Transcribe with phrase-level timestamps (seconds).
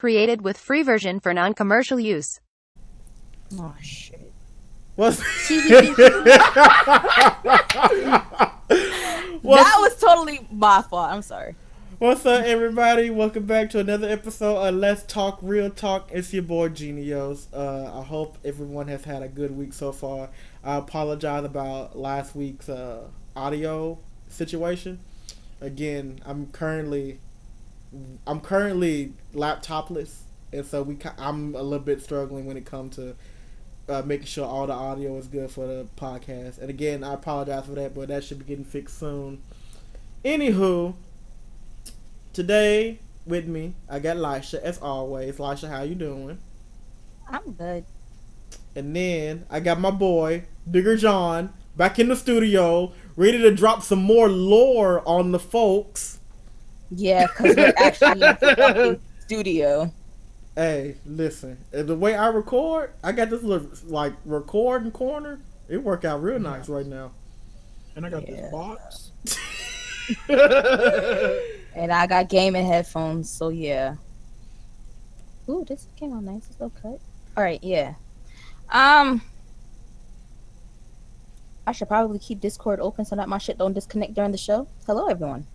[0.00, 2.40] Created with free version for non-commercial use.
[3.58, 4.32] Oh shit.
[4.96, 5.76] What's that
[9.42, 11.10] was totally my fault.
[11.10, 11.54] I'm sorry.
[11.98, 13.10] What's up, everybody?
[13.10, 16.08] Welcome back to another episode of Let's Talk Real Talk.
[16.10, 17.48] It's your boy Genios.
[17.52, 20.30] Uh, I hope everyone has had a good week so far.
[20.64, 23.02] I apologize about last week's uh,
[23.36, 23.98] audio
[24.30, 25.00] situation.
[25.60, 27.18] Again, I'm currently
[28.26, 30.20] I'm currently laptopless,
[30.52, 33.16] and so we I'm a little bit struggling when it comes to
[33.88, 36.58] uh, making sure all the audio is good for the podcast.
[36.58, 39.42] And again, I apologize for that, but that should be getting fixed soon.
[40.24, 40.94] Anywho,
[42.32, 45.36] today with me, I got Lisha as always.
[45.36, 46.38] Lisha, how you doing?
[47.28, 47.84] I'm good.
[48.76, 53.82] And then I got my boy Digger John back in the studio, ready to drop
[53.82, 56.19] some more lore on the folks.
[56.90, 59.92] Yeah, because we're actually in the studio.
[60.56, 61.58] Hey, listen.
[61.70, 65.40] The way I record, I got this little like recording corner.
[65.68, 67.12] It work out real nice right now.
[67.94, 68.36] And I got yeah.
[68.36, 69.12] this box.
[71.74, 73.94] and I got gaming headphones, so yeah.
[75.48, 76.46] Ooh, this came out nice.
[76.48, 77.00] It's so cut.
[77.36, 77.94] All right, yeah.
[78.70, 79.22] Um,
[81.66, 84.66] I should probably keep Discord open so that my shit don't disconnect during the show.
[84.86, 85.46] Hello, everyone.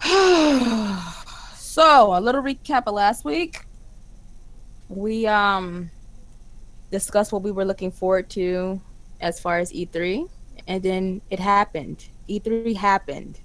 [1.56, 3.64] so a little recap of last week.
[4.88, 5.90] We um
[6.90, 8.80] discussed what we were looking forward to
[9.20, 10.28] as far as E3,
[10.66, 12.08] and then it happened.
[12.28, 13.40] E3 happened.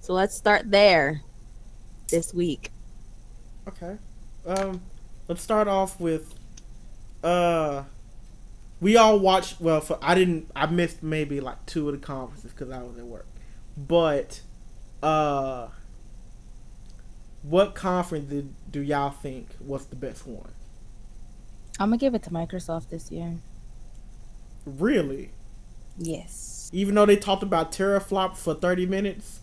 [0.00, 1.22] So let's start there
[2.10, 2.70] this week.
[3.66, 3.96] Okay.
[4.46, 4.82] Um
[5.28, 6.34] let's start off with
[7.22, 7.84] uh
[8.80, 12.52] we all watched well for I didn't I missed maybe like two of the conferences
[12.52, 13.26] cuz I was at work.
[13.76, 14.42] But
[15.02, 15.68] uh
[17.44, 20.50] what conference did, do y'all think was the best one?
[21.78, 23.36] I'm gonna give it to Microsoft this year.
[24.64, 25.30] Really?
[25.98, 26.70] Yes.
[26.72, 29.40] Even though they talked about teraflop for 30 minutes?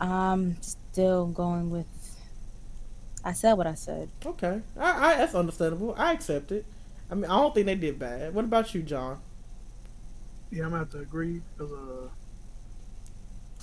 [0.00, 1.86] I'm still going with.
[3.24, 4.08] I said what I said.
[4.24, 5.94] Okay, I, I that's understandable.
[5.96, 6.64] I accept it.
[7.10, 8.34] I mean, I don't think they did bad.
[8.34, 9.20] What about you, John?
[10.50, 12.08] Yeah, I'm gonna have to agree because uh,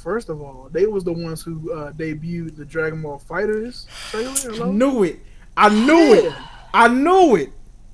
[0.05, 4.35] First of all, they was the ones who uh, debuted the Dragon Ball Fighters trailer.
[4.35, 4.71] Hello?
[4.71, 5.19] Knew it.
[5.57, 6.27] I knew yeah.
[6.27, 6.33] it.
[6.75, 7.49] I knew it.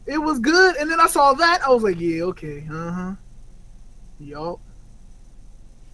[0.05, 1.61] It was good, and then I saw that.
[1.65, 3.11] I was like, yeah, okay, uh huh.
[4.19, 4.59] Yup.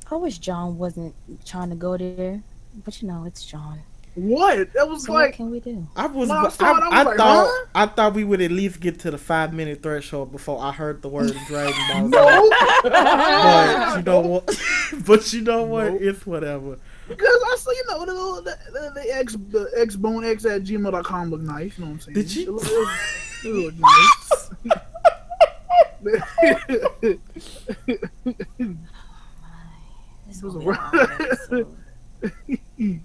[0.10, 1.14] I wish John wasn't
[1.46, 2.42] trying to go there,
[2.84, 3.80] but you know, it's John.
[4.18, 4.74] What?
[4.74, 5.30] That was so like.
[5.30, 5.88] What can we do?
[5.96, 6.32] I was.
[6.32, 7.48] I, I, I, I like, thought.
[7.48, 7.66] Huh?
[7.76, 11.04] I thought we would at least get to the five minute threshold before I heard
[11.04, 12.10] the word Dragon Ball.
[12.10, 12.50] no.
[12.84, 14.60] but you know what?
[15.06, 15.92] but you know what?
[15.94, 16.02] Nope.
[16.02, 16.80] It's whatever.
[17.08, 18.06] Because I saw, you know,
[18.42, 21.78] the, the, the, the X the X Bone X at gmail.com look nice.
[21.78, 22.16] You know what I'm saying?
[22.16, 22.44] Did you?
[22.44, 22.66] It, look,
[23.44, 24.50] it look nice.
[30.28, 30.44] it
[32.82, 33.04] was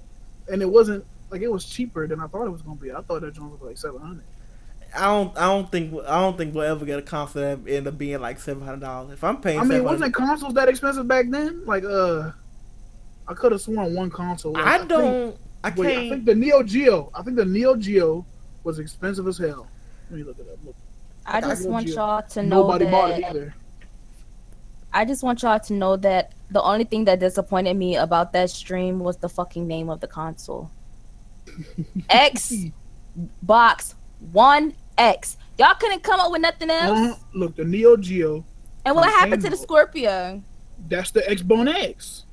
[0.52, 2.92] and it wasn't like it was cheaper than I thought it was gonna be.
[2.92, 4.24] I thought that joint was like seven hundred.
[4.94, 5.36] I don't.
[5.38, 5.94] I don't think.
[6.06, 8.80] I don't think we'll ever get a console that end up being like seven hundred
[8.80, 9.14] dollars.
[9.14, 11.64] If I'm paying, I mean, wasn't consoles that expensive back then?
[11.64, 12.32] Like, uh,
[13.26, 14.52] I could have sworn one console.
[14.52, 15.30] Like, I, I don't.
[15.30, 15.78] Think, I can't.
[15.80, 17.10] Wait, I think the Neo Geo.
[17.14, 18.26] I think the Neo Geo
[18.64, 19.66] was expensive as hell.
[20.10, 20.58] Let me look it up.
[20.64, 20.76] Look.
[21.24, 21.96] I just want Geo.
[21.96, 22.90] y'all to know Nobody that.
[22.90, 23.54] Bought it either.
[24.92, 28.50] I just want y'all to know that the only thing that disappointed me about that
[28.50, 30.70] stream was the fucking name of the console.
[32.10, 33.94] Xbox
[34.32, 35.36] One X.
[35.58, 36.98] Y'all couldn't come up with nothing else.
[36.98, 38.44] Uh, look, the Neo Geo.
[38.84, 40.42] And what happened to the Scorpio?
[40.88, 42.24] That's the Xbone X.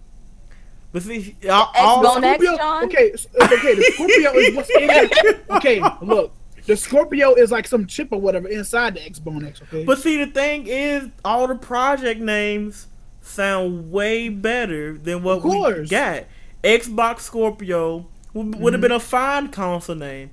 [0.91, 2.86] But see, Xbone X, John?
[2.86, 3.75] Okay, okay.
[3.75, 5.46] The Scorpio is what's in it.
[5.51, 6.34] Okay, look.
[6.66, 9.62] The Scorpio is like some chip or whatever inside the Xbone X.
[9.63, 9.86] Okay.
[9.86, 12.88] But see, the thing is, all the project names
[13.29, 16.25] sound way better than what we got.
[16.63, 18.67] Xbox Scorpio would, mm-hmm.
[18.67, 20.31] have been a fine console name.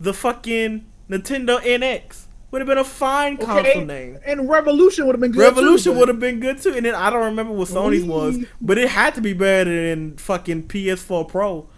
[0.00, 3.44] The fucking Nintendo NX would have been a fine okay.
[3.44, 4.18] console name.
[4.24, 5.42] And Revolution would have been good.
[5.42, 6.74] Revolution would have been good too.
[6.74, 10.16] And then I don't remember what Sony's was, but it had to be better than
[10.16, 11.68] fucking PS4 Pro.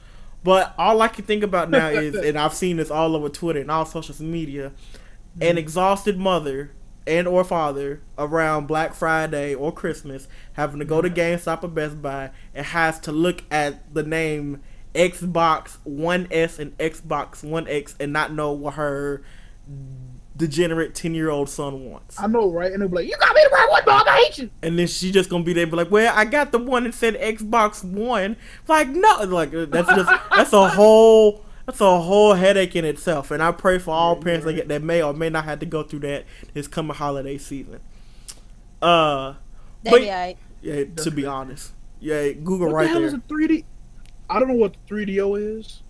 [0.42, 3.60] But all I can think about now is, and I've seen this all over Twitter
[3.60, 5.42] and all social media, mm-hmm.
[5.42, 6.70] an exhausted mother
[7.10, 11.18] and or father around Black Friday or Christmas having to go to mm-hmm.
[11.18, 14.62] GameStop or Best Buy and has to look at the name
[14.94, 19.22] Xbox One S and Xbox One X and not know what her
[20.36, 22.18] degenerate ten year old son wants.
[22.20, 22.72] I know, right?
[22.72, 24.06] And they'll be like, "You got me the right one, dog.
[24.06, 26.52] I hate you." And then she just gonna be there, be like, "Well, I got
[26.52, 28.36] the one that said Xbox One."
[28.68, 33.30] Like, no, like that's just that's a whole that's a whole headache in itself.
[33.30, 35.44] And I pray for all Yeah, parents you're that get that may or may not
[35.44, 36.24] have to go through that
[36.54, 37.80] this coming holiday season.
[38.82, 39.34] Uh,
[39.82, 40.38] They But- be alright.
[40.62, 40.84] yeah.
[40.96, 42.32] To be honest, yeah.
[42.32, 43.08] Google What right the hell there.
[43.08, 43.64] is a 3D?
[44.28, 45.80] I don't know what the 3DO is,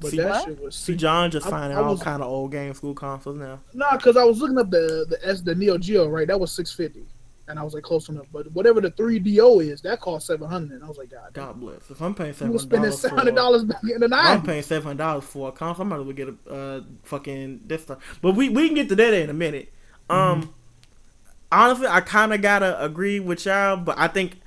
[0.00, 0.44] but See- that What?
[0.44, 2.94] shit was See, John just I- finding I all was- kind of old game school
[2.94, 3.60] consoles now.
[3.72, 6.26] Nah, because I was looking up the the S the Neo Geo right.
[6.26, 7.06] That was 650,
[7.48, 8.26] and I was like close enough.
[8.32, 10.82] But whatever the 3DO is, that cost 700.
[10.82, 11.46] I was like, God, damn.
[11.46, 11.90] God bless.
[11.90, 14.30] If I'm paying You seven spending dollars seven hundred dollars back in the night.
[14.30, 15.84] I'm paying seven hundred dollars for a console.
[15.84, 18.18] I might as well get a uh, fucking this stuff.
[18.22, 19.72] But we we can get to that in a minute.
[20.10, 20.54] Um,
[21.52, 24.40] honestly, I kind of gotta agree with y'all, but I think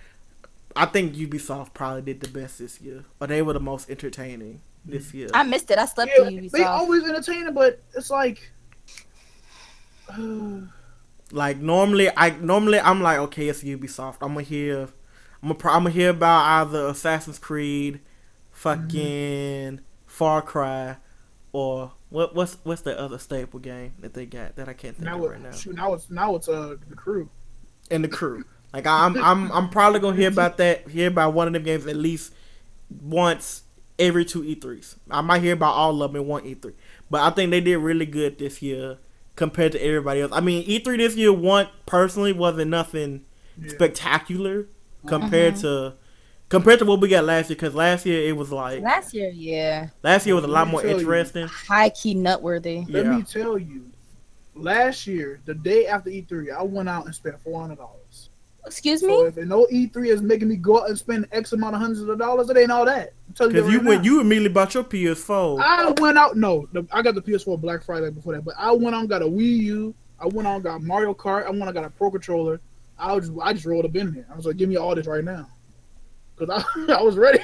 [0.75, 4.61] I think Ubisoft probably did the best this year, or they were the most entertaining
[4.85, 5.29] this year.
[5.33, 5.77] I missed it.
[5.77, 6.65] I slept Yeah, through they Ubisoft.
[6.65, 8.51] always entertaining, but it's like.
[11.31, 14.17] like normally, I normally I'm like, okay, it's Ubisoft.
[14.21, 14.89] I'm gonna hear,
[15.43, 17.99] I'm gonna I'm gonna hear about either Assassin's Creed,
[18.51, 20.97] fucking Far Cry,
[21.51, 25.11] or what what's what's the other staple game that they got that I can't think
[25.11, 25.51] now, of right now.
[25.51, 27.29] shoot, now it's now it's uh the crew.
[27.91, 28.45] and the crew.
[28.73, 31.85] Like I'm I'm I'm probably gonna hear about that, hear about one of them games
[31.87, 32.33] at least
[32.89, 33.63] once
[33.99, 34.95] every two E3s.
[35.09, 36.73] I might hear about all of them in one E3.
[37.09, 38.97] But I think they did really good this year
[39.37, 40.31] compared to everybody else.
[40.33, 43.23] I mean, E3 this year one personally wasn't nothing
[43.57, 43.69] Yeah.
[43.69, 44.67] spectacular
[45.05, 45.61] compared mm-hmm.
[45.61, 45.93] to
[46.49, 47.55] compared to what we got last year.
[47.55, 50.81] Because last year it was like Last year, yeah, last year was a lot more
[50.81, 50.97] tell you.
[50.99, 51.47] interesting.
[51.47, 52.85] high key nutworthy.
[52.89, 53.15] Let Yeah.
[53.17, 53.89] me tell you,
[54.55, 58.29] last year, the day after E3, I went out and spent four hundred dollars.
[58.67, 59.13] Excuse So me.
[59.27, 62.17] if no E3 is making me go out and spend X amount of hundreds of
[62.19, 63.13] dollars, it ain't all that.
[63.39, 64.09] I'm Because that you right went now.
[64.11, 65.61] you immediately bought your PS4.
[65.61, 66.37] I went out.
[66.37, 69.21] No, the, I got the PS4 Black Friday before that, but I went on got
[69.21, 69.95] a Wii U.
[70.19, 71.45] I went on got Mario Kart.
[71.45, 72.59] I went out and got a Pro Controller.
[72.99, 74.25] I was just, I just rolled up in there.
[74.31, 75.47] I was like, give me all this right now,
[76.35, 77.39] because I, I was ready.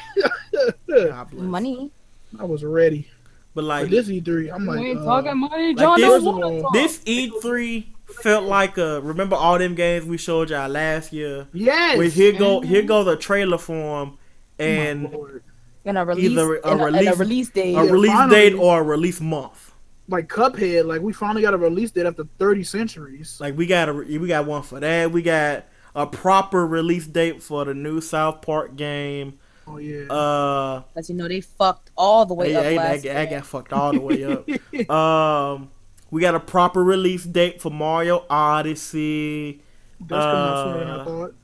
[1.32, 1.92] Money.
[2.40, 3.08] I was ready.
[3.56, 6.02] But But like this E3, I'm like, we ain't uh, talking money, like John.
[6.02, 6.74] this- don't wanna talk.
[6.74, 7.86] This E3
[8.22, 11.48] felt like a remember all them games we showed y'all last year.
[11.54, 11.98] yes.
[11.98, 14.18] Where here go here go the trailer for 'em
[14.60, 15.44] My and Lord.
[15.86, 17.76] and a release, Either a and a, and a release- release date.
[17.76, 18.36] a Yeah, release finally.
[18.52, 19.72] date or a release month.
[20.10, 23.38] like Cuphead, like we finally got a release date after 30 centuries.
[23.40, 25.12] Like we got a we got one for that.
[25.12, 29.40] We got a proper release date for the new South Park game.
[29.66, 30.12] Oh yeah.
[30.12, 33.40] Uh, As you know, they fucked all the way yeah, up that, last that year.
[33.40, 34.90] got fucked all the way up.
[34.90, 35.70] um,
[36.14, 39.64] we got a proper release date for Mario Odyssey.
[40.00, 41.36] That's coming out sooner I uh, thought.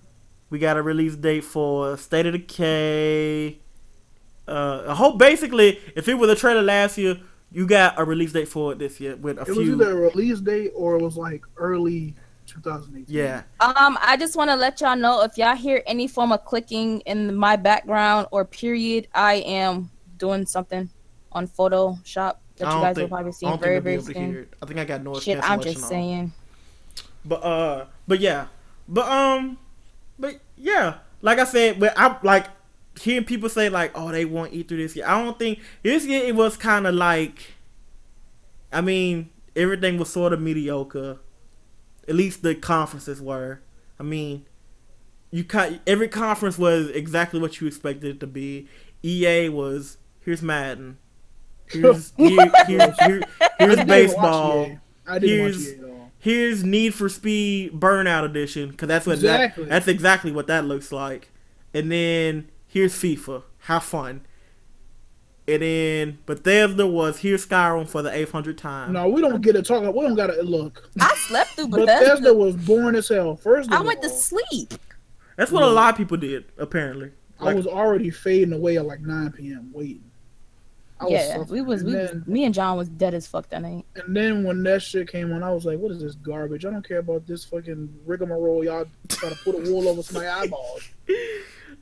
[0.51, 3.57] We got a release date for State of Decay.
[4.48, 7.19] Uh, I hope basically, if it was a trailer last year,
[7.51, 9.74] you got a release date for it this year with a It was few.
[9.74, 12.13] either a release date or it was like early
[12.45, 13.06] 2018.
[13.07, 16.45] yeah, Um, I just want to let y'all know if y'all hear any form of
[16.45, 19.89] clicking in my background or period, I am
[20.19, 20.92] doing something
[21.31, 23.98] on Photoshop that I you don't guys think, will probably I see don't very very
[23.98, 24.48] we'll be able soon.
[24.62, 25.90] I think I got noise Shit, I'm just on.
[25.90, 26.34] saying.
[27.26, 28.48] But uh, but yeah,
[28.88, 29.58] but um,
[30.18, 32.48] but yeah, like I said, but I like
[33.00, 35.06] hearing people say like, oh, they want E3 this year.
[35.08, 37.54] I don't think this year it was kind of like,
[38.72, 41.20] I mean, everything was sort of mediocre.
[42.08, 43.62] At least the conferences were.
[44.00, 44.46] I mean,
[45.32, 48.68] you cut every conference was exactly what you expected it to be.
[49.04, 50.98] EA was here's Madden,
[51.71, 53.21] here's here, here, here,
[53.60, 54.79] here's didn't baseball.
[55.08, 56.12] I didn't watch Here's- at all.
[56.17, 59.65] here's Need for Speed Burnout Edition because that's what Exactly.
[59.65, 61.32] that, that's exactly what that looks like.
[61.74, 64.22] And then here's FIFA, have fun.
[65.48, 68.94] And then Bethesda was here's Skyrim for the 800th time.
[68.94, 69.82] No, we don't get to talk.
[69.82, 70.89] We don't got to look.
[71.00, 72.34] I slept through Bethesda Bethesda.
[72.34, 73.36] was boring as hell.
[73.36, 74.74] First, of I went to sleep.
[75.38, 75.74] That's what a mm.
[75.74, 77.12] lot of people did apparently.
[77.39, 79.72] I was already fading away at like 9 p.m.
[79.74, 80.09] waiting.
[81.00, 81.48] I was Yeah, suffering.
[81.50, 83.86] we was we and was, me and John was dead as fuck that night.
[83.96, 86.65] and then when that shit came on, I was like, "What is this garbage?
[86.65, 88.63] I don't care about this fucking rigmarole.
[88.65, 90.82] Y'all try to put a wool over my eyeballs.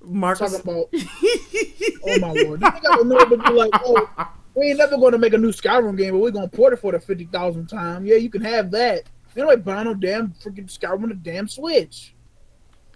[0.01, 0.89] Marcus, Talking about,
[2.05, 4.07] oh my lord, this nigga know to be like, oh,
[4.55, 6.73] we ain't never going to make a new Skyrim game, but we're going to port
[6.73, 8.05] it for the fifty thousandth time.
[8.05, 9.03] Yeah, you can have that.
[9.35, 12.13] You know, like buying no damn freaking Skyrim on the damn Switch.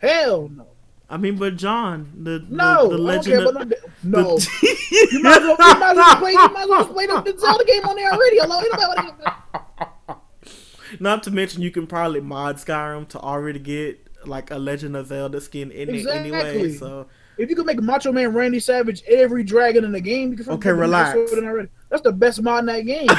[0.01, 0.68] Hell no.
[1.12, 4.38] I mean, but John, the the, No, the don't legend of, no.
[4.38, 4.77] The-
[5.12, 7.38] you might well, you might as well play, you might as well play the, the
[7.38, 8.38] Zelda game on there already.
[8.39, 10.18] Hello, you know
[11.00, 15.08] Not to mention, you can probably mod Skyrim to already get like a Legend of
[15.08, 16.72] Zelda skin in it anyway.
[16.72, 20.38] So If you could make Macho Man Randy Savage every dragon in the game, you
[20.38, 21.13] can Okay, relax.
[21.13, 21.70] do that already.
[21.89, 23.08] That's the best mod in that game.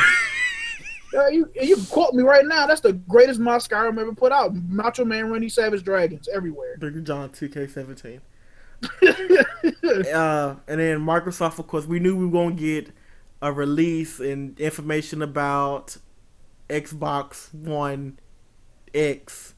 [1.14, 2.66] Uh, you you can quote me right now.
[2.66, 4.54] That's the greatest mod Skyrim ever put out.
[4.54, 6.76] Macho Man Randy Savage dragons everywhere.
[6.78, 8.20] Big John 2K17.
[10.14, 12.90] uh, and then Microsoft, of course, we knew we were gonna get
[13.40, 15.96] a release and information about
[16.68, 18.18] Xbox One
[18.94, 19.54] X,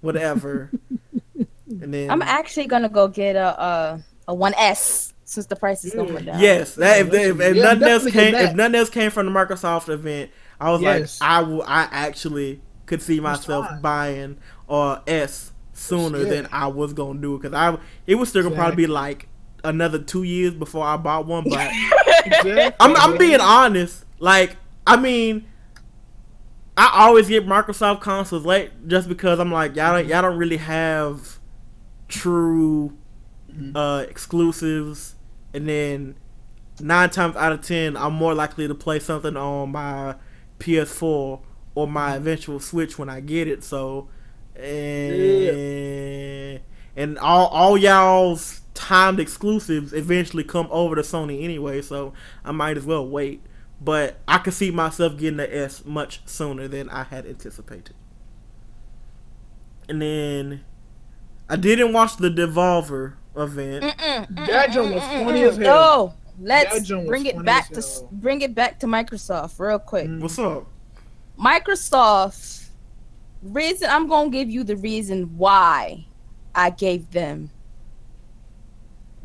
[0.00, 0.70] whatever.
[1.36, 5.94] and then I'm actually gonna go get a a, a 1S since the price is
[5.94, 6.40] going down.
[6.40, 9.26] Yes, that if, if, if Yeah, nothing else came, get if nothing else came from
[9.26, 10.30] the Microsoft event,
[10.62, 11.20] I was Yes.
[11.20, 16.24] like, I will, I actually could see myself buying or S sooner Yeah.
[16.28, 17.76] than I was gonna do because I
[18.06, 19.28] it was still gonna probably be like
[19.64, 21.44] another two years before I bought one.
[21.48, 21.70] But
[22.26, 22.72] Exactly.
[22.80, 24.04] I'm I'm being honest.
[24.20, 25.46] Like I mean,
[26.76, 30.56] I always get Microsoft consoles late just because I'm like y'all don't, y'all don't really
[30.58, 31.38] have
[32.08, 32.92] true
[33.52, 33.72] Mhm.
[33.74, 35.14] uh exclusives,
[35.52, 36.14] and then
[36.80, 40.14] nine times out of ten I'm more likely to play something on my
[40.62, 41.40] PS4
[41.74, 42.16] or my mm-hmm.
[42.16, 43.64] eventual Switch when I get it.
[43.64, 44.08] So,
[44.56, 45.60] and
[46.96, 51.82] and all all y'all's timed exclusives eventually come over to Sony anyway.
[51.82, 52.12] So
[52.44, 53.42] I might as well wait.
[53.80, 57.96] But I could see myself getting the S much sooner than I had anticipated.
[59.88, 60.64] And then
[61.48, 63.82] I didn't watch the Devolver event.
[64.30, 65.76] That joint was funny as hell.
[65.76, 70.06] Oh, That let's bring it back to bring it back to Microsoft real quick.
[70.06, 70.20] Mm.
[70.20, 70.66] What's up?
[71.38, 72.68] Microsoft
[73.42, 76.06] reason I'm gonna give you the reason why
[76.54, 77.50] I gave them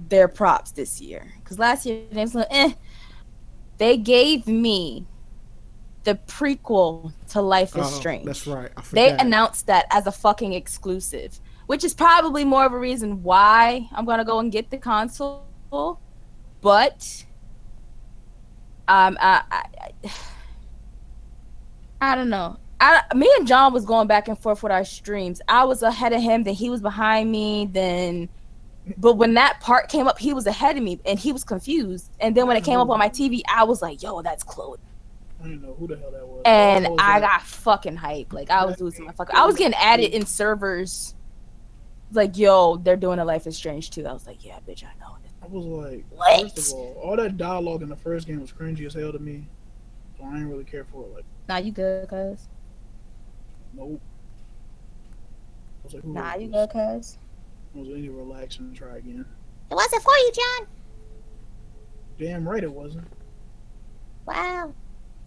[0.09, 1.33] their props this year.
[1.39, 2.73] Because last year they was like, eh.
[3.77, 5.05] They gave me
[6.03, 8.25] the prequel to Life is Oh, Strange.
[8.25, 8.71] That's right.
[8.75, 13.21] I They announced that as a fucking exclusive, which is probably more of a reason
[13.23, 15.43] why I'm gonna go and get the console.
[16.61, 17.25] But
[18.87, 20.09] um, I, I,
[22.01, 22.57] I, don't know.
[22.79, 25.41] I, me and John was going back and forth with our streams.
[25.47, 28.29] I was ahead of him, then he was behind me, then.
[28.97, 32.09] But when that part came up, he was ahead of me, and he was confused.
[32.21, 34.77] And then when it came up on my TV, I was like, "Yo, that's Chloe."
[35.41, 36.41] I didn't know who the hell that was.
[36.45, 37.27] and was I that?
[37.27, 38.31] got fucking hype.
[38.31, 39.35] Like I was losing my fucking.
[39.35, 41.15] I was getting added in servers.
[42.13, 44.07] Like yo, they're doing a Life is Strange too.
[44.07, 45.16] I was like, yeah, bitch, I know.
[45.47, 46.41] I was like, What?
[46.55, 49.19] first of all, all that dialogue in the first game was cringy as hell to
[49.19, 49.47] me.
[50.17, 51.13] So I didn't really care for it.
[51.13, 52.49] Like, Nah, you good, cuz.
[53.73, 54.01] nope.
[55.81, 57.17] I was like, who Nah, you good, cuz.
[57.75, 59.25] I was to relax and try again.
[59.71, 60.67] It wasn't for you, John.
[62.19, 63.07] Damn right it wasn't.
[64.25, 64.73] Wow.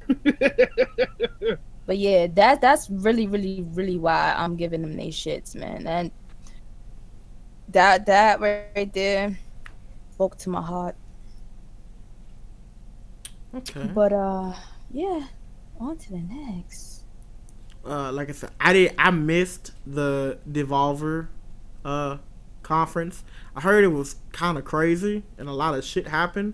[1.86, 5.88] But yeah, that that's really, really, really why I'm giving them they shits, man.
[5.88, 6.12] And
[7.68, 9.36] that that right there
[10.20, 10.96] spoke to my heart.
[13.54, 13.90] Okay.
[13.94, 14.52] But uh,
[14.90, 15.28] yeah,
[15.78, 17.04] on to the next.
[17.86, 18.94] uh, like I said, I did.
[18.98, 21.28] I missed the Devolver
[21.86, 22.18] uh,
[22.62, 23.24] conference.
[23.56, 26.52] I heard it was kind of crazy and a lot of shit happened.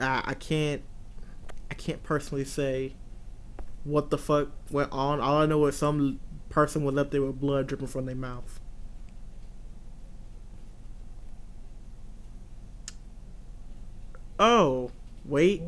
[0.00, 0.82] I, I can't.
[1.70, 2.94] I can't personally say
[3.84, 5.20] what the fuck went on.
[5.20, 6.18] All I know is some
[6.48, 8.58] person was up there with blood dripping from their mouth.
[14.40, 14.92] Oh,
[15.38, 15.62] wait.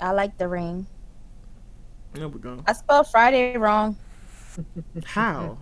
[0.00, 0.86] I like the ring.
[2.12, 2.62] There we go.
[2.66, 3.96] I spelled Friday wrong.
[5.04, 5.58] How?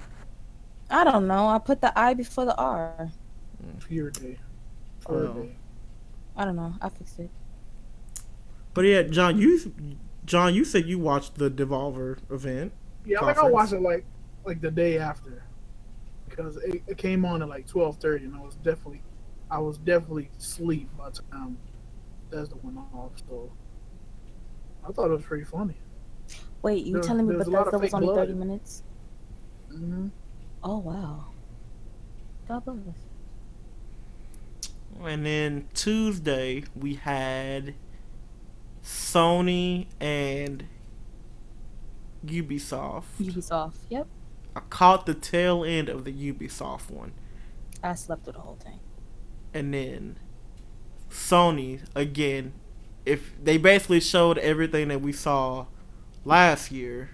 [0.91, 1.49] I don't know.
[1.49, 3.11] I put the I before the R.
[3.79, 4.37] Fear day.
[5.07, 5.33] Fear Oh.
[5.43, 5.57] day.
[6.37, 6.75] I don't know.
[6.83, 7.31] I fixed it.
[8.75, 9.73] But yeah, John, you
[10.25, 12.73] John, you said you watched the Devolver event.
[13.07, 14.05] Yeah, I think I watched it like
[14.45, 15.43] like the day after
[16.29, 19.03] because it, it came on at like twelve thirty, and I was definitely
[19.51, 21.57] I was definitely asleep by the time
[22.35, 23.13] Bethesda went off.
[23.29, 23.51] So
[24.87, 25.75] I thought it was pretty funny.
[26.63, 28.17] Wait, you There- telling me there's a Bethesda was only blood.
[28.29, 28.83] 30 minutes?
[29.71, 30.09] hmm
[30.63, 31.27] Oh, wow.
[32.49, 32.97] God bless.
[35.03, 37.75] And then Tuesday we had
[38.83, 40.65] Sony and
[42.25, 43.05] Ubisoft.
[43.21, 43.75] Ubisoft.
[43.91, 44.07] Yep.
[44.57, 47.13] I caught the tail end of the Ubisoft one.
[47.83, 48.81] I slept through the whole thing.
[49.53, 50.19] And then
[51.15, 52.53] Sony again.
[53.07, 55.67] If they basically showed everything that we saw
[56.25, 57.11] last year,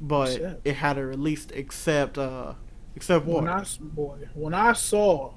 [0.00, 0.30] but
[0.64, 2.54] it had a release except uh
[2.94, 3.44] except what?
[3.44, 5.32] When I s- boy, when I saw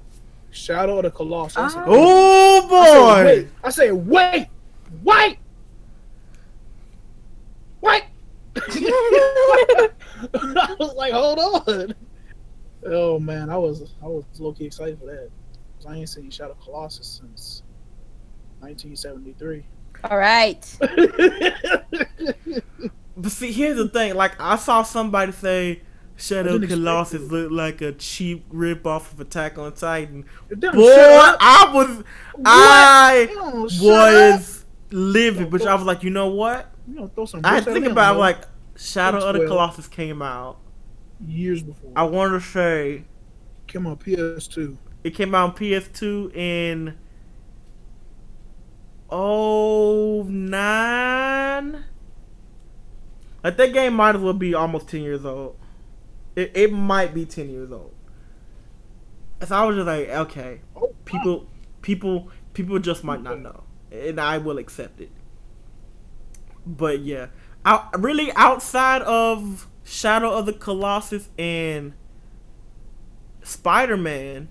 [0.50, 3.24] Shadow of the Colossus, I said, oh I said, boy!
[3.24, 4.48] wait, I said, wait,
[5.02, 5.38] wait,
[7.80, 8.02] wait.
[10.34, 11.94] I was like, hold on.
[12.86, 15.30] Oh man, I was I was low key excited for that.
[15.86, 17.62] 'Cause I ain't seen Shadow of the Colossus since
[18.60, 19.64] 1973.
[20.04, 20.78] All right.
[23.18, 24.14] But see, here's the thing.
[24.14, 25.80] Like, I saw somebody say
[26.16, 30.26] Shadow didn't Colossus looked like a cheap rip off of Attack on Titan.
[30.50, 30.68] Boy.
[30.70, 32.04] I was, What?
[32.44, 33.26] I
[33.70, 34.40] shut up.
[34.40, 36.70] was living, but I was like, you know what?
[36.86, 37.40] You know, throw some.
[37.42, 38.44] I had to bricks at think about it, like
[38.76, 40.58] Shadow of the Colossus came out.
[41.26, 41.92] years before.
[41.96, 43.04] I want to say
[43.66, 44.76] Came on PS2.
[45.06, 46.96] It came out on PS2 in
[49.08, 51.84] oh nine.
[53.44, 55.56] Like that game might as well be almost ten years old.
[56.34, 57.94] It it might be ten years old.
[59.46, 61.46] So I was just like, okay, Oh, people,
[61.82, 65.12] people, people just might not know, and I will accept it.
[66.66, 67.26] But yeah,
[67.64, 71.92] out really outside of Shadow of the Colossus and
[73.44, 74.48] Spider Man,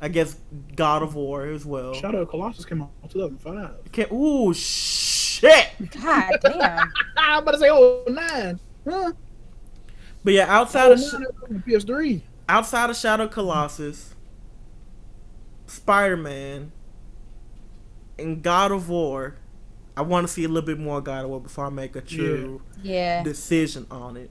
[0.00, 0.36] I guess
[0.76, 1.94] God of War as well.
[1.94, 3.92] Shadow of the Colossus came out in 2005.
[3.92, 5.68] Can, ooh shit!
[6.02, 6.92] God damn.
[7.16, 8.60] I'm about to say, oh, nine.
[8.88, 9.12] Huh?
[10.22, 12.20] But yeah, outside Oh, of sh- nine, that was on PS3.
[12.48, 14.14] outside of Shadow of Colossus,
[15.66, 16.72] Spider Man,
[18.18, 19.36] and God of War,
[19.96, 22.00] I want to see a little bit more God of War before I make a
[22.00, 23.22] true Yeah.
[23.22, 24.30] decision on it.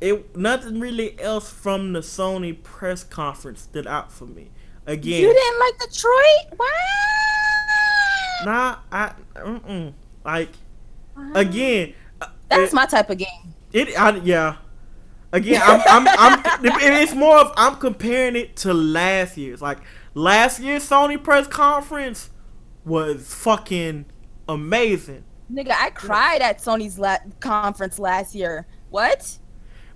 [0.00, 4.50] It nothing really else from the Sony press conference stood out for me.
[4.88, 6.58] Again, You didn't like Detroit?
[6.58, 6.66] Wow.
[8.46, 9.92] nah, I mm-mm.
[10.24, 10.48] like
[11.34, 11.92] again.
[12.22, 13.54] uh, That's it- my type of game.
[13.70, 14.56] It, I, yeah.
[15.30, 16.42] Again, I'm, I'm, I'm,
[17.02, 19.60] it's more of I'm comparing it to last year's.
[19.60, 19.80] Like
[20.14, 22.30] last year's Sony press conference
[22.86, 24.06] was fucking
[24.48, 25.24] amazing.
[25.52, 28.66] Nigga, I cried at Sony's la- conference last year.
[28.88, 29.36] What?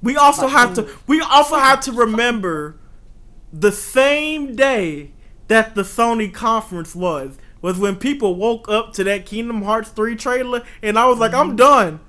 [0.02, 2.76] We also have to, we also have to remember
[3.52, 5.10] the same day
[5.48, 10.16] that the Sony conference was was when people woke up to that Kingdom Hearts 3
[10.16, 11.56] trailer, and I was like, I'm mm-hmm.
[11.56, 12.00] done.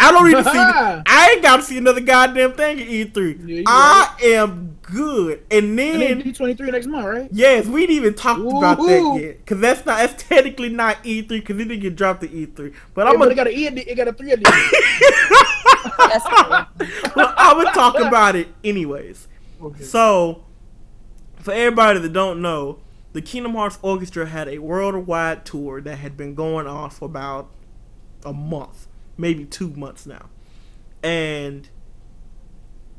[0.00, 0.50] I don't need to see.
[0.54, 3.16] I ain't got to see another goddamn thing at E3.
[3.40, 5.42] Yeah, you I am good.
[5.50, 7.28] And And then then, D23 next month, right?
[7.32, 9.98] yes, we didn't even talked about that yet, cause that's not.
[9.98, 12.74] That's technically not E3, cause it didn't get dropped to E3.
[12.94, 13.30] But Yeah, I'm but gonna.
[13.30, 14.54] it got an E, edi- it got a three edition.
[15.98, 17.12] That's cool.
[17.16, 19.26] well, I would talk about it anyways.
[19.60, 19.82] Okay.
[19.82, 20.44] So,
[21.48, 22.78] for everybody that don't know,
[23.14, 27.48] the Kingdom Hearts Orchestra had a worldwide tour that had been going on for about
[28.22, 30.28] a month, maybe two months now.
[31.02, 31.66] And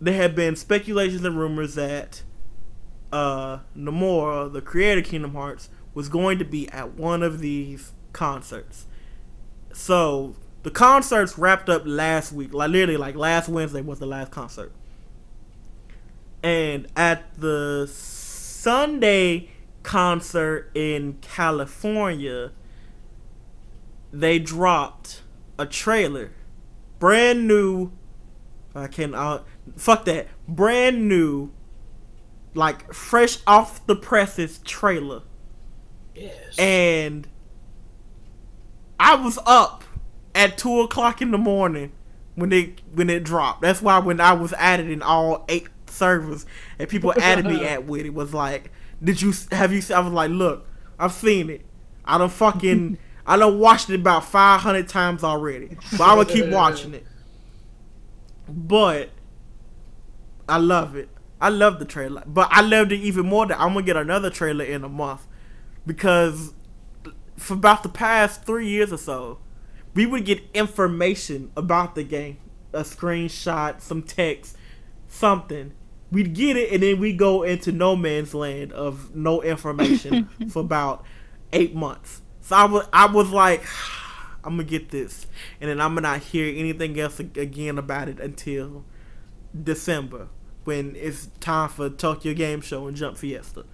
[0.02, 2.24] there had been speculations and rumors that
[3.12, 7.92] uh, Nomura, the creator of Kingdom Hearts, was going to be at one of these
[8.14, 8.88] concerts.
[9.74, 14.32] So the concerts wrapped up last week, like literally like last Wednesday was the last
[14.32, 14.72] concert.
[16.42, 17.88] And at the
[18.60, 19.50] Sunday
[19.84, 22.52] concert in California,
[24.12, 25.22] they dropped
[25.58, 26.32] a trailer,
[27.00, 27.94] brand new.
[28.76, 29.44] I can uh,
[29.78, 31.52] fuck that, brand new,
[32.54, 35.22] like fresh off the presses trailer,
[36.14, 36.60] Yes.
[36.60, 37.30] and
[39.00, 39.86] I was up
[40.36, 41.94] at two o'clock in the morning
[42.36, 43.62] when it when it dropped.
[43.62, 45.70] That's why when I was at it in all eight
[46.00, 46.46] servers
[46.80, 48.72] and people added me at with it was like,
[49.04, 49.82] did you have you?
[49.94, 51.66] I was like, look, I've seen it.
[52.06, 56.26] I don't fucking I done watched it about five hundred times already, but I'm gonna
[56.26, 57.06] keep watching it.
[58.48, 59.12] But
[60.48, 61.10] I love it.
[61.40, 64.32] I love the trailer, but I loved it even more that I'm gonna get another
[64.32, 65.28] trailer in a month
[65.86, 66.54] because
[67.38, 69.40] for about the past three years or so,
[69.94, 72.38] we would get information about the game,
[72.74, 74.58] a screenshot, some text,
[75.08, 75.74] something.
[76.12, 80.62] We'd get it, and then we go into no man's land of no information for
[80.62, 81.06] about
[81.54, 82.22] eight months.
[82.42, 83.64] So I was, I was like,
[84.44, 85.28] I'm gonna get this,
[85.62, 88.86] and then I'm gonna not hear anything else again about it until
[89.64, 90.28] December
[90.64, 93.66] when it's time for Tokyo Game Show and Jump Festa.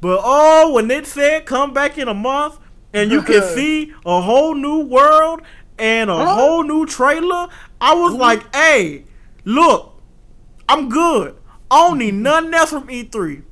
[0.00, 2.58] But oh, when it said come back in a month
[2.92, 5.42] and you can see a whole new world
[5.78, 6.34] and a Huh?
[6.34, 7.48] whole new trailer,
[7.80, 9.04] I was like, hey,
[9.44, 10.00] look,
[10.68, 11.36] I'm good.
[11.70, 13.42] I don't need nothing else from E3.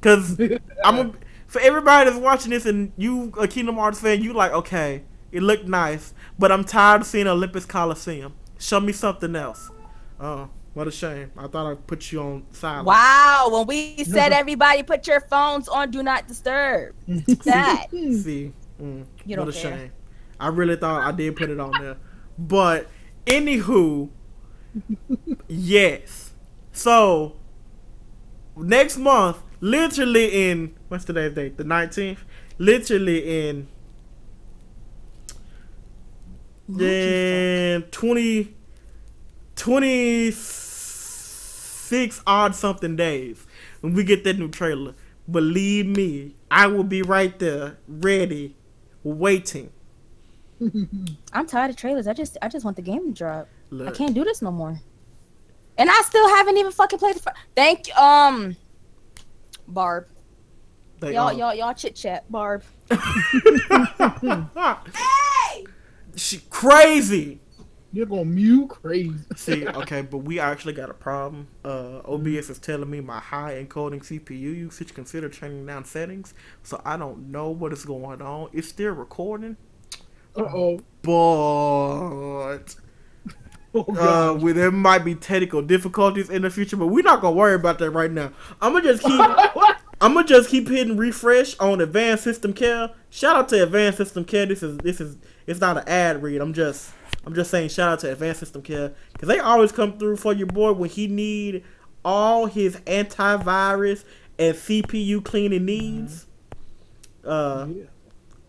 [0.00, 0.38] Cause
[0.84, 1.12] I'm a,
[1.46, 5.02] for everybody that's watching this and you a Kingdom Hearts fan, you like, okay,
[5.32, 8.34] it looked nice, but I'm tired of seeing Olympus Coliseum.
[8.58, 9.70] Show me something else.
[10.18, 11.30] Oh, what a shame.
[11.36, 12.86] I thought I'd put you on silent.
[12.86, 13.48] Wow.
[13.52, 16.94] When we said everybody put your phones on do not disturb.
[17.06, 17.86] That.
[17.90, 19.78] See, mm, You what don't a care.
[19.78, 19.92] shame.
[20.38, 21.96] I really thought I did put it on there,
[22.38, 22.88] but
[23.26, 24.08] anywho,
[25.48, 26.32] yes.
[26.72, 27.36] So
[28.60, 31.56] next month, literally in what's today's date?
[31.56, 32.24] The nineteenth.
[32.58, 33.68] Literally in
[36.68, 38.54] then 20,
[39.56, 43.46] 26 odd something days
[43.80, 44.94] when we get that new trailer.
[45.30, 48.56] Believe me, I will be right there, ready
[49.02, 49.70] waiting.
[51.32, 52.06] I'm tired of trailers.
[52.06, 53.48] I just I just want the game to drop.
[53.86, 54.80] I can't do this no more.
[55.80, 57.20] And I still haven't even fucking played the.
[57.20, 58.56] Fr- Thank you, um,
[59.66, 60.06] Barb.
[61.00, 62.62] they Y'all are- y'all y'all chit chat, Barb.
[64.94, 65.64] hey!
[66.16, 67.40] she crazy.
[67.92, 69.14] You're gonna mute crazy.
[69.34, 71.48] See, okay, but we actually got a problem.
[71.64, 76.80] Uh, OBS is telling me my high encoding CPU usage consider turning down settings, so
[76.84, 78.50] I don't know what is going on.
[78.52, 79.56] It's still recording,
[80.36, 80.80] Uh oh.
[81.02, 82.76] but
[83.72, 86.76] Oh uh, well, there might be technical difficulties in the future.
[86.76, 88.32] But we're not gonna worry about that right now.
[88.60, 89.20] I'm gonna just keep.
[90.00, 92.90] I'm gonna just keep hitting refresh on Advanced System Care.
[93.10, 94.46] Shout out to Advanced System Care.
[94.46, 96.40] This is this is it's not an ad read.
[96.40, 96.92] I'm just
[97.24, 100.32] I'm just saying shout out to Advanced System Care because they always come through for
[100.32, 101.62] your boy when he need
[102.04, 104.04] all his antivirus
[104.38, 106.26] and CPU cleaning needs.
[107.24, 107.84] Uh, Yeah.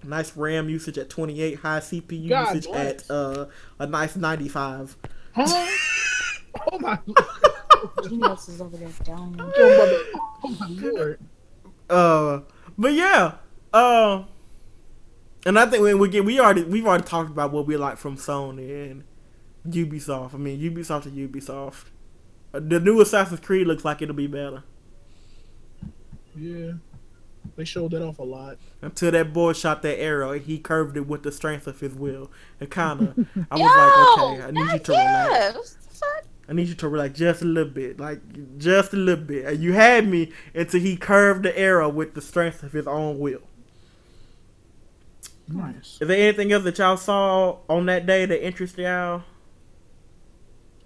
[0.03, 3.09] Nice RAM usage at 28, high CPU God usage bless.
[3.09, 3.45] at uh
[3.79, 4.97] a nice 95.
[5.35, 5.67] Huh?
[6.71, 6.99] oh my.
[8.07, 9.35] Genius is over there down.
[10.43, 11.19] Oh my lord.
[11.87, 12.39] Uh,
[12.77, 13.33] but yeah,
[13.73, 14.23] uh,
[15.45, 17.97] and I think when we get we already we've already talked about what we like
[17.97, 19.03] from Sony and
[19.67, 20.33] Ubisoft.
[20.33, 21.85] I mean, Ubisoft to Ubisoft.
[22.53, 24.63] Uh, the new Assassin's Creed looks like it'll be better.
[26.35, 26.71] Yeah.
[27.61, 28.57] They showed that off a lot.
[28.81, 32.31] Until that boy shot that arrow, he curved it with the strength of his will.
[32.59, 35.77] And kind of, I was Yo, like, okay, I need you to yeah, relax.
[35.99, 36.25] what?
[36.49, 39.45] I need you to relax just a little bit, like just a little bit.
[39.45, 43.19] And you had me until he curved the arrow with the strength of his own
[43.19, 43.43] will.
[45.47, 45.99] Nice.
[46.01, 49.21] Is there anything else that y'all saw on that day that interested y'all?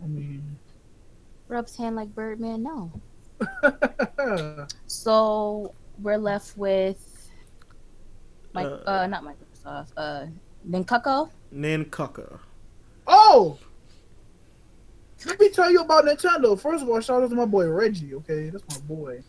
[0.03, 0.57] I mean.
[1.47, 2.63] Rubs hand like Birdman.
[2.63, 2.91] No.
[4.88, 7.29] So we're left with,
[8.53, 10.25] Mike, Uh, uh, not Microsoft, uh,
[10.67, 11.29] Ninkaku.
[11.51, 12.39] Nin Kucker.
[13.08, 13.58] oh!
[15.25, 16.60] Let me tell you about Nintendo.
[16.60, 18.49] First of all, shout out to my boy Reggie, okay?
[18.49, 19.23] That's my boy.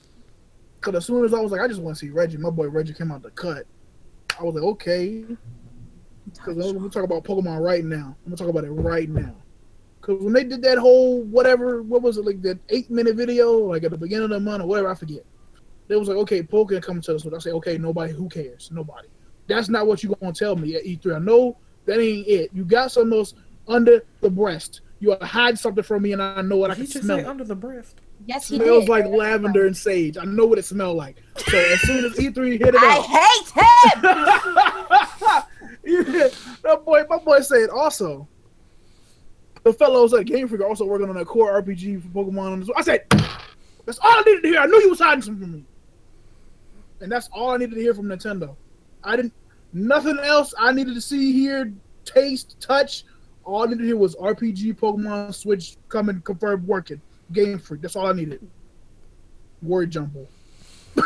[0.79, 2.69] Because as soon as I was like, I just want to see Reggie, my boy
[2.69, 3.67] Reggie came out the cut.
[4.39, 5.25] I was like, okay.
[6.27, 8.15] Because we're going to talk about Pokemon right now.
[8.27, 9.37] I'm going to talk about it right now.
[10.01, 13.57] Because when they did that whole whatever, what was it, like that eight minute video,
[13.57, 15.25] like at the beginning of the month or whatever, I forget.
[15.89, 17.25] They was like, okay, Pokemon coming to us.
[17.27, 18.71] I say, okay, nobody, who cares?
[18.73, 19.07] Nobody.
[19.47, 21.17] That's not what you going to tell me at E3.
[21.17, 22.51] I know that ain't it.
[22.53, 23.35] You got some of those
[23.69, 24.81] under the breast.
[24.99, 27.05] You are hiding something from me, and I know what I Did he can just
[27.05, 27.19] smell.
[27.19, 28.01] say under the breast?
[28.27, 28.91] Yes, he smells did.
[28.91, 30.17] like lavender and sage.
[30.17, 31.23] I know what it smells like.
[31.37, 33.67] So as soon as E3 hit it I out, hate him.
[36.17, 36.29] yeah,
[36.63, 38.27] that boy, my boy said also.
[39.65, 42.69] The fellows at Game Freak are also working on a core RPG for Pokemon.
[42.77, 43.05] I said,
[43.85, 44.61] that's all I needed to hear.
[44.61, 45.65] I knew you was hiding something from me,
[47.01, 48.57] and that's all I needed to hear from Nintendo.
[49.05, 49.33] I didn't
[49.73, 50.55] nothing else.
[50.59, 51.73] I needed to see, hear,
[52.05, 53.05] taste, touch.
[53.45, 57.01] All I needed to hear was RPG Pokemon Switch coming confirmed working.
[57.33, 57.83] Game Freak.
[57.83, 58.47] That's all I needed.
[59.63, 60.29] Word jumble.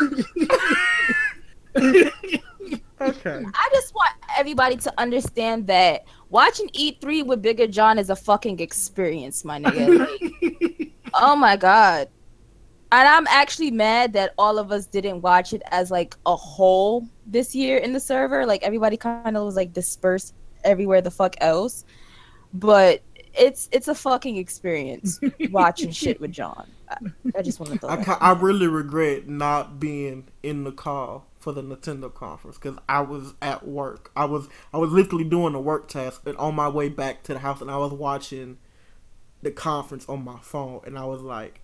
[3.01, 3.43] Okay.
[3.55, 8.59] I just want everybody to understand that watching E3 with Bigger John is a fucking
[8.59, 9.97] experience, my nigga.
[9.97, 12.09] Like, oh my god.
[12.91, 17.07] And I'm actually mad that all of us didn't watch it as like a whole
[17.25, 18.45] this year in the server.
[18.45, 21.85] Like everybody kind of was like dispersed everywhere the fuck else.
[22.53, 23.01] But
[23.33, 25.19] it's it's a fucking experience
[25.51, 26.69] watching shit with John.
[26.89, 26.97] I,
[27.37, 31.53] I just want to I, ca- I really regret not being in the call for
[31.53, 34.11] the Nintendo conference because I was at work.
[34.15, 37.33] I was I was literally doing a work task and on my way back to
[37.33, 38.57] the house and I was watching
[39.41, 41.60] the conference on my phone and I was like,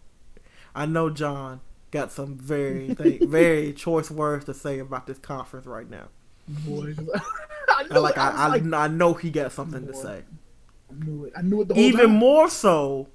[0.78, 1.62] I know John
[1.92, 6.08] got some very th- very choice words to say about this conference right now.
[6.48, 7.10] Boy, 'cause
[7.70, 8.20] I, I knew like it.
[8.20, 10.24] I, I, like, I know he got something to say.
[10.90, 11.34] I knew it.
[11.36, 12.16] I knew it the whole Even time.
[12.18, 13.08] more so,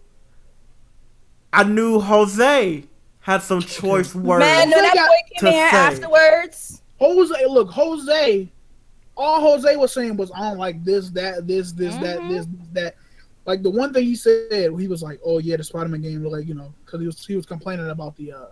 [1.52, 2.84] I knew Jose
[3.20, 4.40] had some choice words.
[4.40, 5.76] Man, no, that got boy to came here say.
[5.76, 6.82] afterwards.
[6.98, 8.48] Jose, look, Jose.
[9.16, 12.28] All Jose was saying was, on like this, that, this, this, that, Mhm.
[12.30, 12.94] this, this, that.
[13.44, 16.46] Like the one thing he said, he was like, "Oh yeah, the Spider-Man game, like
[16.46, 18.46] you know, because he was he was complaining about the uh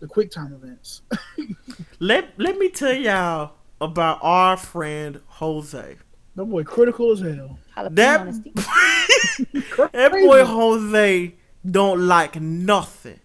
[0.00, 1.02] the quick time events."
[1.98, 5.96] Let let me tell y'all about our friend Jose.
[6.34, 7.58] that boy critical as hell.
[7.76, 8.68] Jalapeno That on his teeth.
[9.92, 11.34] that boy Jose
[11.68, 13.20] don't like nothing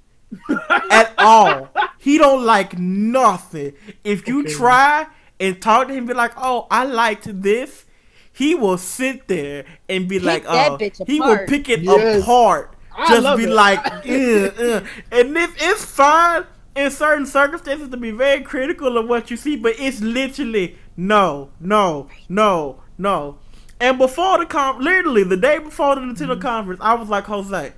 [0.89, 1.77] at all.
[1.97, 3.73] He don't like nothing.
[4.03, 4.53] If you Okay.
[4.53, 5.07] try
[5.39, 7.85] and talk to him, be like, "Oh, I liked this,"
[8.33, 12.23] he will sit there and be like, that "Oh," bitch he will pick it Yes.
[12.23, 12.75] apart.
[12.95, 13.49] I Just love be it.
[13.49, 19.07] like, "Uh, uh." and if it's fine in certain circumstances to be very critical of
[19.07, 23.37] what you see, but it's literally no, no, no, no.
[23.79, 27.73] And before the con, literally the day before the Nintendo conference, I was like, Jose.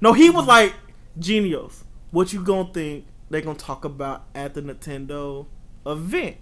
[0.00, 0.74] No, he was like,
[1.18, 5.46] Genius, what you gonna think they gonna talk about at the Nintendo
[5.86, 6.36] event?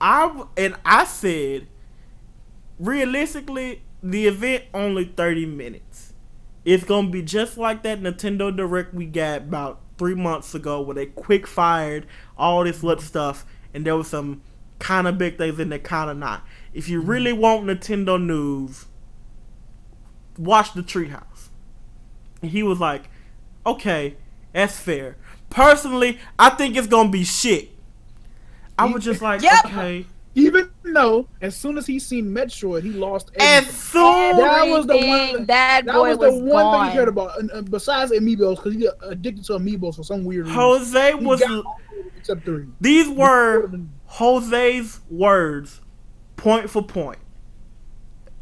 [0.00, 1.68] I and I said,
[2.84, 6.12] realistically, the event only thirty minutes.
[6.64, 10.94] It's gonna be just like that Nintendo Direct we got about three months ago, where
[10.94, 14.42] they quick fired all this little stuff, and there was some
[14.78, 16.44] kind of big things and there, kind of not.
[16.72, 17.40] If you really mm-hmm.
[17.40, 18.86] want Nintendo news,
[20.38, 21.48] watch the Treehouse.
[22.42, 23.04] And he was like,
[23.66, 24.16] "Okay,
[24.52, 25.16] that's fair."
[25.50, 27.70] Personally, I think it's gonna be shit.
[28.78, 29.66] I was just like, Yep.
[29.66, 30.06] okay.
[30.36, 33.74] Even though, as soon as he seen Metroid, he lost As everything.
[33.74, 36.80] soon That was the one- that That boy was the was, one gone.
[36.80, 40.02] thing he cared about, and, uh, besides Amiibos, because he got addicted to Amiibos for
[40.02, 40.60] some weird reason.
[40.60, 41.40] Jose was.
[41.40, 41.80] got all
[42.16, 42.66] except three.
[42.80, 43.70] These were
[44.06, 45.80] Jose's words,
[46.36, 47.18] point for point.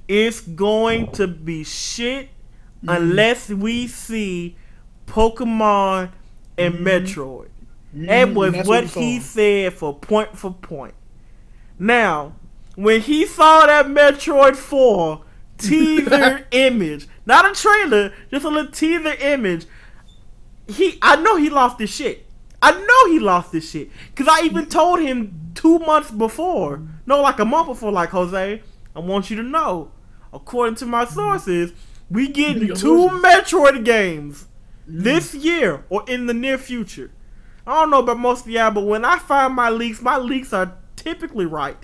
[0.09, 2.29] It's going to be shit
[2.87, 4.57] unless we see
[5.07, 6.11] Pokemon
[6.59, 7.49] and Metroid.
[7.95, 10.95] That Mm, was what we he said for point for point.
[11.83, 12.35] Now,
[12.77, 15.25] when he saw that Metroid 4
[15.59, 19.67] teaser image, not a trailer, just a little teaser image,
[20.69, 22.25] he I know he lost his shit.
[22.63, 23.91] I know he lost his shit.
[24.15, 26.81] Cause I even told him two months before.
[27.05, 28.63] No, like a month before, like Jose,
[28.95, 29.91] I want you to know.
[30.33, 31.73] According to my sources,
[32.09, 33.09] we getting two.
[33.09, 34.47] Metroid games
[34.87, 37.11] this year or in the near future.
[37.67, 40.53] I don't know about most of y'all, but when I find my leaks, my leaks
[40.53, 41.77] are typically right.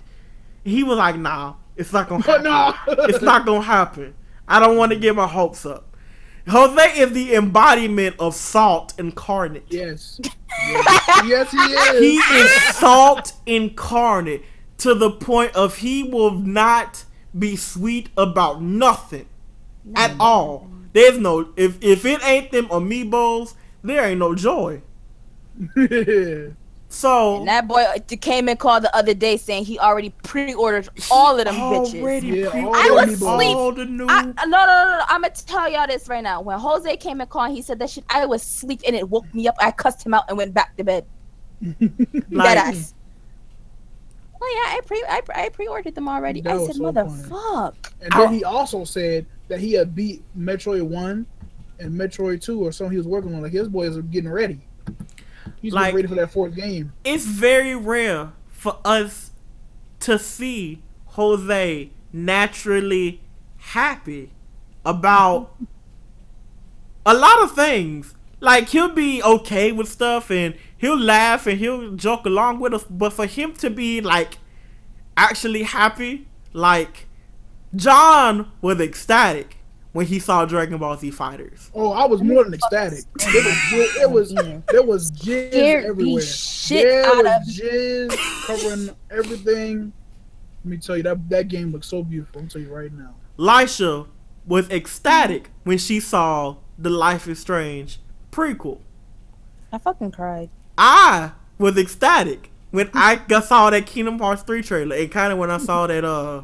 [0.65, 2.95] He was like, "Nah, it's not gonna But happen.
[2.97, 3.05] no.
[3.05, 4.15] it's not gonna happen.
[4.47, 5.85] I don't want to get my hopes up."
[6.49, 9.65] Jose is the embodiment of salt incarnate.
[9.69, 10.19] Yes.
[10.23, 10.35] yes.
[11.27, 12.01] Yes, he is.
[12.01, 14.43] He is salt incarnate
[14.79, 17.05] to the point of he will not
[17.39, 19.27] be sweet about nothing
[19.95, 20.71] at all.
[20.95, 24.81] There's no if if it ain't them amiibos, there ain't no joy.
[26.91, 30.89] So And that boy uh, came and called the other day saying he already pre-ordered
[31.11, 32.23] all of them bitches.
[32.23, 33.55] Yeah, I was amiibos.
[33.55, 35.05] all the new I, no, no, no, no.
[35.09, 36.41] I'm gonna tell y'all this right now.
[36.41, 38.05] When Jose came and called, he said that shit.
[38.09, 39.57] I was asleep and it woke me up.
[39.61, 41.05] I cussed him out and went back to bed.
[41.63, 41.77] like,
[42.31, 42.95] Dead ass.
[44.41, 44.73] Oh mm.
[44.73, 46.41] yeah, I pre I, I pre-ordered them already.
[46.41, 47.11] That I said, so funny.
[47.11, 47.75] motherfuck.
[48.01, 51.27] And then he also said that he had beat Metroid One
[51.81, 53.43] and Metroid Two or something he was working on.
[53.43, 54.61] Like his boys are getting ready.
[55.61, 56.93] He's Like- ready for that fourth game.
[57.05, 59.31] it's very rare for us
[60.01, 63.21] to see Jose naturally
[63.59, 64.31] happy
[64.85, 65.55] about
[67.05, 68.15] a lot of things.
[68.41, 72.85] Like he'll be okay with stuff and he'll laugh and he'll joke along with us,
[72.89, 74.39] but for him to be like
[75.17, 77.07] actually happy, like
[77.75, 79.58] John was ecstatic
[79.93, 81.71] when he saw Dragon Ball Z Fighters.
[81.75, 83.05] Oh, I was more than ecstatic.
[83.21, 86.23] It was it was there was jizz Scared everywhere.
[86.23, 89.93] shit there out was of jizz covering everything.
[90.65, 92.43] Let me tell you that that game looks so beautiful.
[92.43, 93.15] I'm tell you right now.
[93.39, 94.09] Lisha
[94.47, 98.81] was ecstatic when she saw the Life is Strange prequel.
[99.73, 100.51] I fucking cried.
[100.77, 105.39] I was ecstatic when I got, saw that Kingdom Hearts 3 trailer and kind of
[105.39, 106.43] when I saw that uh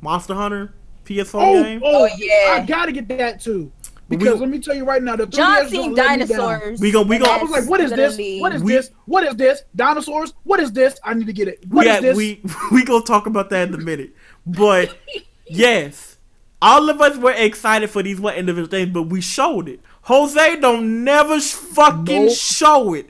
[0.00, 0.74] Monster Hunter
[1.16, 1.80] PS4 Oh, game.
[1.84, 2.58] oh, Oh, yeah.
[2.60, 3.70] I gotta get that too.
[4.08, 6.26] We- Because let me tell you right now, the 3DS John don't seen let me
[6.26, 6.28] down.
[6.28, 6.80] dinosaurs.
[6.80, 7.24] We go, we go.
[7.24, 8.18] I was like, what is this?
[8.40, 8.90] What is We- this?
[9.06, 9.62] What is this?
[9.74, 10.34] Dinosaurs?
[10.44, 10.98] What is this?
[11.04, 11.64] I need to get it.
[11.68, 12.16] What we is this?
[12.16, 14.14] we we gonna talk about that in a minute.
[14.46, 14.96] But
[15.46, 16.18] yes,
[16.60, 19.80] all of us were excited for these one individual things, but we showed it.
[20.02, 22.36] Jose don't never fucking Nope.
[22.36, 23.08] show it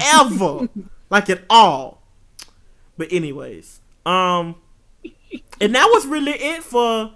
[0.00, 0.68] ever,
[1.10, 2.02] like at all.
[2.98, 4.56] But anyways, um,
[5.60, 7.12] and that was really it for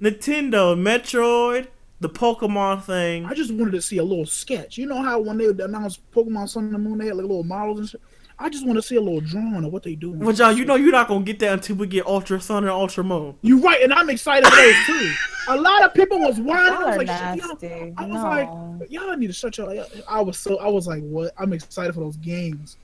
[0.00, 1.68] Nintendo, Metroid,
[2.00, 3.24] the Pokemon thing.
[3.24, 4.76] I just wanted to see a little sketch.
[4.78, 7.44] You know how when they announced Pokemon Sun and the Moon, they had like little
[7.44, 8.00] models and shit.
[8.36, 10.18] I just want to see a little drawing of what they doing.
[10.18, 12.70] Well, John, you know you're not gonna get that until we get Ultra Sun and
[12.72, 13.36] Ultra Moon.
[13.42, 15.12] You're right, and I'm excited for those too.
[15.48, 16.72] A lot of people was whining.
[16.72, 17.94] I was like, y'all- nasty.
[17.96, 18.76] I was No.
[18.80, 19.86] like, y'all need to shut your.
[20.08, 20.58] I was so.
[20.58, 21.32] I was like, what?
[21.38, 22.76] I'm excited for those games.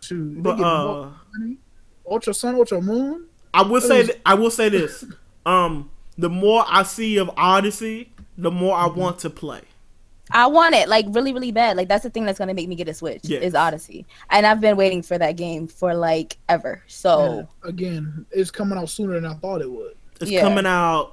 [0.00, 0.34] Too.
[0.36, 1.10] They But getting uh.
[1.38, 1.58] money.
[2.10, 3.26] Ultra Sun, Ultra Moon.
[3.56, 5.04] I will say th- I will say this.
[5.44, 9.00] Um, the more I see of Odyssey, the more I Mm-hmm.
[9.00, 9.62] want to play.
[10.30, 11.76] I want it like really, really bad.
[11.76, 13.42] Like that's the thing that's gonna make me get a Switch Yes.
[13.42, 16.82] is Odyssey, and I've been waiting for that game for like ever.
[16.88, 19.94] So And again, it's coming out sooner than I thought it would.
[20.20, 20.40] It's Yeah.
[20.42, 21.12] coming out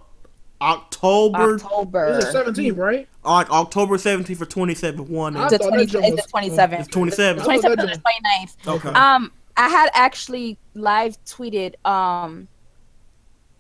[0.62, 2.18] October, October.
[2.20, 3.08] It's 17th, right?
[3.24, 5.36] like October 17th for 27 one.
[5.38, 6.80] I the thought 20, it's the was- 27th.
[6.80, 7.44] It's 27.
[7.44, 8.68] The 27th or the 29th.
[8.68, 8.90] Okay.
[8.90, 12.48] Um, I had actually live tweeted um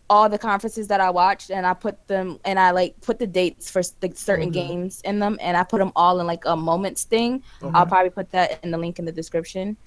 [0.09, 3.25] all the conferences that I watched, and I put them and I like put the
[3.27, 4.67] dates for the certain Okay.
[4.67, 7.41] games in them, and I put them all in like a moments thing.
[7.61, 7.71] Okay.
[7.73, 9.77] I'll probably put that in the link in the description,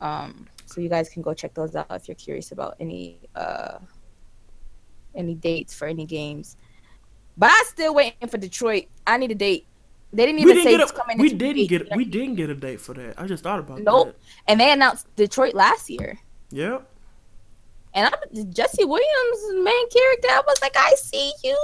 [0.00, 3.78] um, so you guys can go check those out if you're curious about any uh
[5.14, 6.56] any dates for any games.
[7.36, 8.86] But I'm still waiting for Detroit.
[9.06, 9.66] I need a date.
[10.12, 11.18] They didn't even didn't say it's a, coming.
[11.18, 11.96] we didn't get weeks.
[11.96, 13.20] we didn't get a date for that.
[13.20, 13.84] I just thought about that.
[13.84, 14.18] Nope.
[14.46, 16.18] And they announced Detroit last year.
[16.50, 16.88] Yep.
[17.94, 21.58] And I, Jesse Williams, main character, I was like, I see you.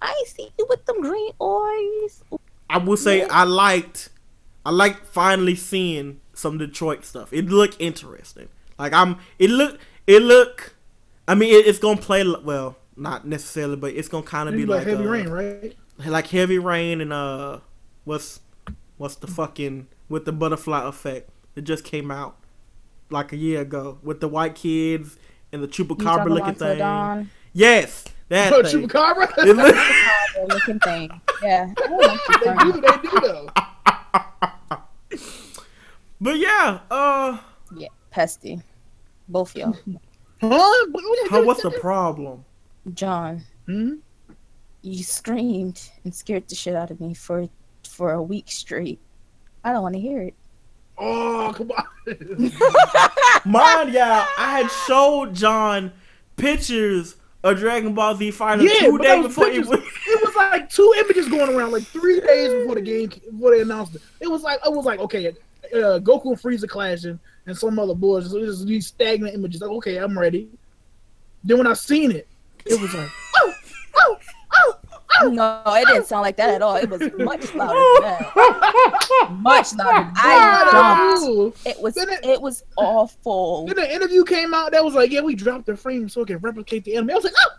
[0.00, 2.22] I see you with them green eyes.
[2.70, 4.10] I will say I liked
[4.66, 7.32] I liked finally seeing some Detroit stuff.
[7.32, 8.48] It looked interesting.
[8.78, 10.74] Like I'm it look it look
[11.28, 14.66] I mean it, it's gonna play well not necessarily but it's gonna kind of be
[14.66, 15.76] like like heavy uh, rain, right?
[15.98, 17.58] Like heavy rain and uh
[18.04, 18.40] what's
[18.96, 22.36] what's the fucking with the butterfly effect that just came out
[23.10, 25.16] like a year ago with the white kids
[25.52, 26.78] and the chupacabra looking thing.
[26.78, 27.30] Dawn?
[27.52, 28.88] Yes, that Oh, thing.
[28.88, 29.28] Chupacabra.
[29.28, 31.20] Chupacabra looking thing.
[31.42, 31.72] Yeah.
[31.76, 35.18] I don't like they do, they do though.
[36.20, 37.38] but yeah, uh,
[37.76, 38.60] yeah, pesty.
[39.28, 39.76] Both y'all.
[40.40, 40.86] Huh?
[41.30, 42.44] huh, what's the problem?
[42.92, 43.94] John, Hmm?
[44.84, 47.48] You screamed and scared the shit out of me for
[47.88, 48.98] for a week straight.
[49.64, 50.34] I don't want to hear it.
[50.98, 51.84] Oh, come on.
[53.50, 55.92] Mind y'all, I had showed John
[56.36, 59.68] pictures of Dragon Ball Z Final Yeah, two days was before it pictures.
[59.68, 59.80] was.
[59.80, 63.62] it was like two images going around, like three days before the game, before they
[63.62, 64.02] announced it.
[64.20, 67.94] It was like, it was like, okay, uh, Goku and Frieza clashing, and some other
[67.94, 68.30] boys.
[68.30, 69.60] So it was these stagnant images.
[69.60, 70.48] Like, okay, I'm ready.
[71.42, 72.26] Then when I seen it,
[72.64, 73.54] it was like, oh,
[73.96, 74.16] oh,
[75.22, 76.76] No, it didn't sound like that at all.
[76.76, 79.28] It was much louder than that.
[79.40, 80.10] Much louder.
[80.16, 81.24] I jumped.
[81.64, 81.70] oh.
[81.70, 83.66] It was it- it was awful.
[83.66, 86.26] Then the interview came out that was like, yeah, we dropped the frame so it
[86.26, 87.12] can replicate the enemy.
[87.12, 87.50] I was like, oh.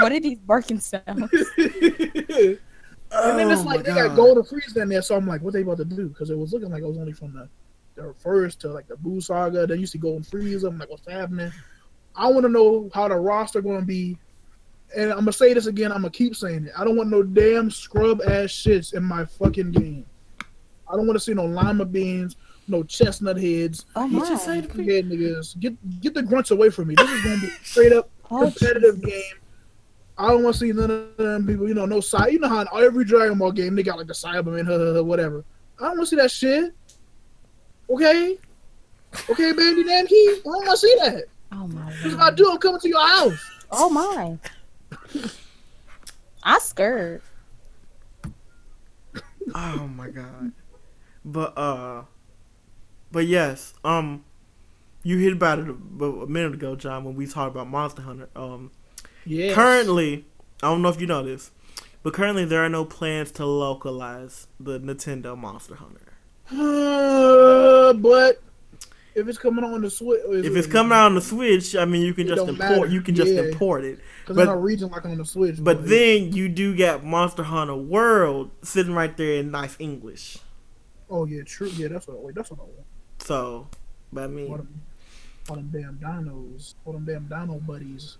[0.00, 1.04] What are these barking sounds?
[1.08, 1.18] Oh.
[1.58, 4.08] and then it's Oh like my they God.
[4.08, 6.08] got Golden Frieza in there, so I'm like, what they about to do?
[6.08, 7.48] Because it was looking like it was only from the,
[7.94, 9.66] the first to like the Buu Saga.
[9.66, 10.68] Then you see Golden Frieza.
[10.68, 11.52] I'm like, what's happening?
[12.16, 14.18] I want to know how the roster going to be.
[14.96, 15.90] And I'm gonna say this again.
[15.92, 16.72] I'm gonna keep saying it.
[16.76, 20.06] I don't want no damn scrub ass shits in my fucking game.
[20.88, 22.36] I don't want to see no lima beans,
[22.68, 24.54] no chestnut heads, Oh just my.
[24.54, 24.68] head
[25.08, 25.58] niggas.
[25.60, 26.94] Get get the grunts away from me.
[26.96, 29.22] This is gonna be straight up Oh, competitive game.
[30.18, 32.32] I don't want to see none of them people, you know, no side.
[32.32, 35.44] You know how in every Dragon Ball game they got like the Saibaman, huh, whatever.
[35.80, 36.74] I don't want to see that shit.
[37.90, 38.38] Okay,
[39.30, 40.28] okay, baby, damn key.
[40.30, 41.24] I don't want to see that.
[41.52, 41.86] Oh my.
[41.92, 43.38] Because if I do, I'm coming to your house.
[43.70, 44.38] Oh my.
[46.42, 47.22] I scared.
[49.54, 50.52] Oh my god.
[51.24, 52.04] But uh
[53.10, 54.24] but yes, um
[55.02, 58.28] you hit about it a, a minute ago, John, when we talked about Monster Hunter.
[58.36, 58.70] Um
[59.24, 59.52] Yeah.
[59.54, 60.24] currently,
[60.62, 61.50] I don't know if you know this,
[62.02, 66.08] but currently there are no plans to localize the Nintendo Monster Hunter.
[66.50, 68.42] Uh, but
[69.14, 72.02] if it's coming on the Switch, If it's coming out on the Switch, I mean
[72.02, 72.86] you can It just import matter.
[72.86, 73.42] you can just Yeah.
[73.42, 74.00] import it.
[74.22, 75.56] Because but- there's no region like on the Switch.
[75.62, 75.88] But boy.
[75.88, 80.38] then you do get Monster Hunter World sitting right there in nice English.
[81.10, 81.68] oh yeah, true.
[81.68, 82.22] Yeah, that's what.
[82.22, 82.86] Wait, that's what I want.
[83.18, 83.68] So,
[84.12, 84.82] but I All mean, them,
[85.48, 88.18] all them damn dinos, all them damn dino buddies.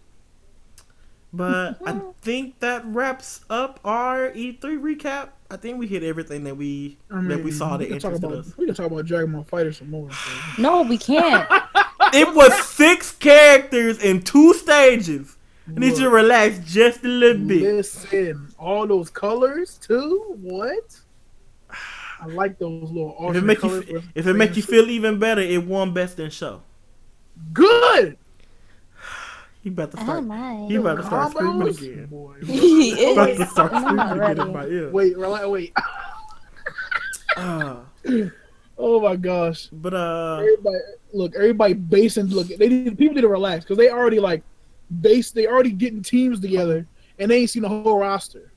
[1.32, 5.30] But I think that wraps up our E3 recap.
[5.50, 8.56] I think we hit everything that we I that we saw that interested about, us.
[8.56, 10.10] We can talk about Dragon Ball Fighter some more.
[10.58, 11.48] No, we can't.
[12.14, 15.38] It was six characters in two stages.
[15.68, 17.62] I need you to relax just a little bit.
[17.62, 20.36] Listen, all those colors too.
[20.40, 21.00] What?
[22.20, 23.16] I like those little.
[23.30, 26.18] If it make you colors if it make you feel even better, it won best
[26.20, 26.62] in show.
[27.52, 28.16] good,
[29.62, 30.24] He about to Oh start.
[30.24, 30.66] my.
[30.68, 32.06] He about to start screaming combos, again.
[32.06, 32.34] boy.
[32.44, 34.40] He About to start screaming again ready.
[34.40, 34.90] in my ear.
[34.90, 35.72] Wait, relax, wait.
[37.36, 37.80] Ah,
[38.78, 39.68] Oh my gosh.
[39.72, 40.76] but uh, Everybody,
[41.12, 42.26] look, everybody basing.
[42.26, 44.42] Look, they need people need to relax because they already like
[45.00, 45.30] base.
[45.30, 46.86] They already getting teams together,
[47.18, 48.52] and they ain't seen the whole roster.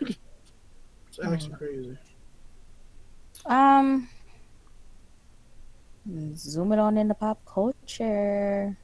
[0.00, 0.18] it's
[1.24, 1.98] actually crazy.
[3.46, 4.08] Um,
[6.34, 8.76] zoom it on into pop culture.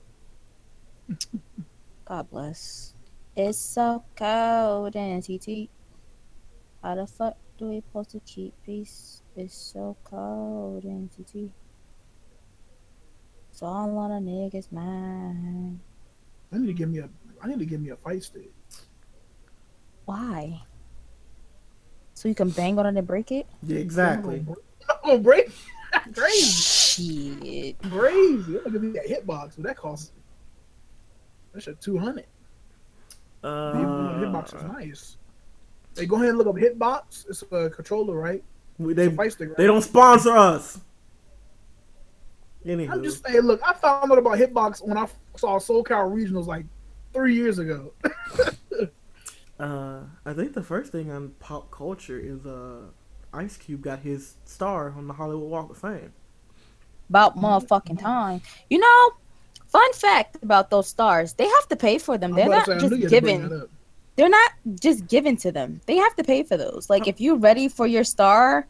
[2.05, 2.95] God bless.
[3.37, 5.69] It's so cold and TT.
[6.83, 9.23] How the fuck do we supposed to keep peace?
[9.37, 11.53] It's so cold and TT.
[13.51, 15.81] It's all on a nigga's mind.
[16.53, 17.09] I need to give me a.
[17.43, 18.51] I need to give me a fight stick.
[20.07, 20.63] Why?
[22.15, 23.47] So you can bang on it and break it?
[23.63, 24.45] yeah, exactly.
[24.91, 25.51] I'm gonna break.
[26.15, 26.41] Crazy.
[26.99, 27.83] Shit.
[27.91, 28.53] Crazy.
[28.53, 29.57] Look at that hitbox.
[29.59, 30.13] What that costs?
[31.53, 32.27] That's shit two hundred.
[33.45, 33.75] Uh,
[34.19, 35.17] hitbox is nice.
[35.97, 37.27] Hey, go ahead and look up hitbox.
[37.29, 38.43] It's a controller, right?
[38.79, 39.49] we- It's a they fight stick.
[39.51, 39.57] Right?
[39.59, 40.81] they don't sponsor us.
[42.69, 43.41] Anywho, I'm just saying.
[43.41, 46.67] Look, I found out about hitbox when I saw SoCal Regionals like
[47.15, 47.93] three years ago.
[49.59, 52.83] uh, I think the first thing on pop culture is uh,
[53.33, 56.13] Ice Cube got his star on the Hollywood Walk of Fame.
[57.09, 58.43] About motherfucking time.
[58.69, 59.11] You know,
[59.69, 62.33] fun fact about those stars, they have to pay for them.
[62.33, 63.69] They're not say, just you had to bring given.
[64.17, 64.51] They're not
[64.81, 65.81] just given to them.
[65.87, 66.91] They have to pay for those.
[66.91, 68.67] Like if you're ready for your star,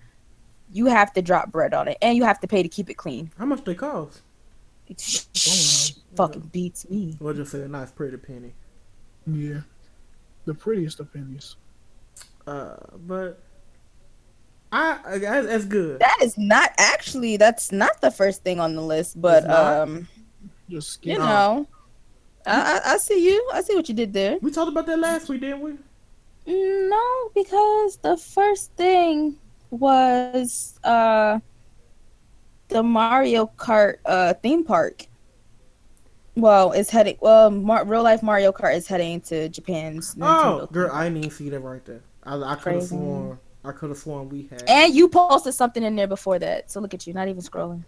[0.72, 2.94] you have to drop bread on it, and you have to pay to keep it
[2.94, 3.30] clean.
[3.38, 4.22] How much they cost?
[4.88, 5.00] It
[6.16, 7.16] fucking beats me.
[7.20, 8.52] We'll just say a nice pretty penny.
[9.26, 9.60] Yeah,
[10.46, 11.56] the prettiest of pennies.
[12.46, 13.38] Uh, but
[14.72, 15.98] I, I that's, that's good.
[16.00, 17.36] That is not actually.
[17.36, 19.80] That's not the first thing on the list, but It's not?
[19.88, 20.08] um,
[20.70, 21.66] Just you know,
[22.46, 23.50] I, I I see you.
[23.52, 24.38] I see what you did there.
[24.40, 25.74] We talked about that last week, didn't we?
[26.46, 29.36] No, because the first thing
[29.70, 31.40] was uh
[32.68, 35.06] the Mario Kart uh theme park.
[36.36, 37.16] Well, it's heading.
[37.20, 40.14] Well, Mar- real life Mario Kart is heading to Japan's.
[40.20, 42.02] Oh, Nintendo girl, I didn't even see that right there.
[42.22, 43.38] I, I could have sworn.
[43.64, 44.62] I could have sworn we had.
[44.68, 46.70] And you posted something in there before that.
[46.70, 47.84] So look at you, not even scrolling.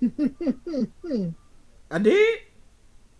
[1.90, 2.38] I did.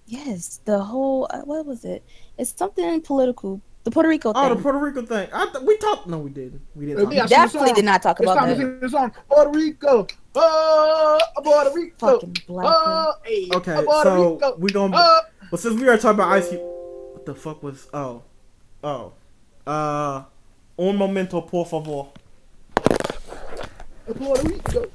[0.06, 2.02] Yes, the whole uh, what was it?
[2.36, 3.62] It's something political.
[3.84, 4.42] The Puerto Rico thing.
[4.42, 4.62] Oh, the thing.
[4.62, 5.28] Puerto Rico thing.
[5.32, 6.06] I th- we talked.
[6.06, 6.62] No, we didn't.
[6.74, 7.00] We didn't.
[7.00, 8.60] Uh, Talk yeah, about see the Definitely did not talk It's about time to that.
[8.60, 9.12] sing the song.
[9.28, 10.06] Puerto Rico.
[10.34, 12.12] Oh, Puerto Rico.
[12.12, 12.64] Fucking black.
[12.64, 12.74] man.
[12.76, 14.56] Oh, hey, Okay, Puerto so Rico.
[14.56, 14.96] we gonna.
[14.98, 15.20] Oh,
[15.50, 17.86] Well, since we are talking about Ice Cube, what the fuck was?
[17.92, 18.22] Oh,
[18.82, 19.12] oh,
[19.66, 20.22] uh,
[20.78, 22.08] un momento, por favor.
[24.16, 24.86] Puerto Rico.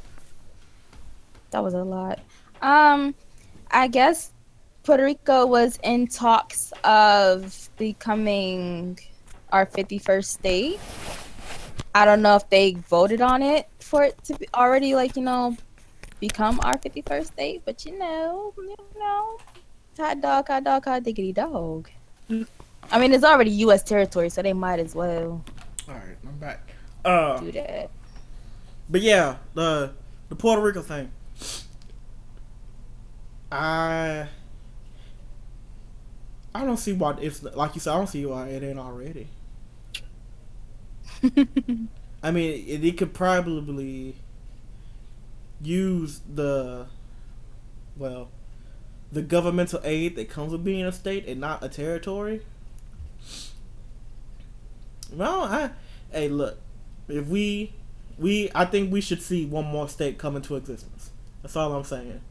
[1.52, 2.20] That was a lot.
[2.62, 3.16] Um,
[3.72, 4.32] I guess
[4.90, 8.98] Puerto Rico was in talks of becoming
[9.52, 10.80] our 51st state.
[11.94, 15.22] I don't know if they voted on it for it to be already like, you
[15.22, 15.56] know,
[16.20, 19.38] become our 51st state, but you know, you know,
[19.96, 21.88] hot dog, hot dog, hot diggity dog.
[22.92, 23.84] I mean, it's already U.S.
[23.84, 25.46] territory, so they might as well
[25.88, 26.68] All right, I'm back.
[27.06, 27.92] Uh, do that.
[28.90, 29.92] but yeah, the
[30.30, 31.12] the Puerto Rico thing.
[33.52, 34.28] I
[36.54, 37.94] I don't see why it's like you said.
[37.94, 39.28] I don't see why it ain't already.
[42.24, 44.16] I mean, it, it could probably
[45.62, 46.88] use the
[47.98, 48.30] well,
[49.12, 52.42] the governmental aid that comes with being a state and not a territory.
[55.12, 55.72] Well, I
[56.12, 56.58] hey look,
[57.08, 57.74] if we
[58.18, 61.12] we I think we should see one more state come into existence.
[61.42, 62.22] That's all I'm saying.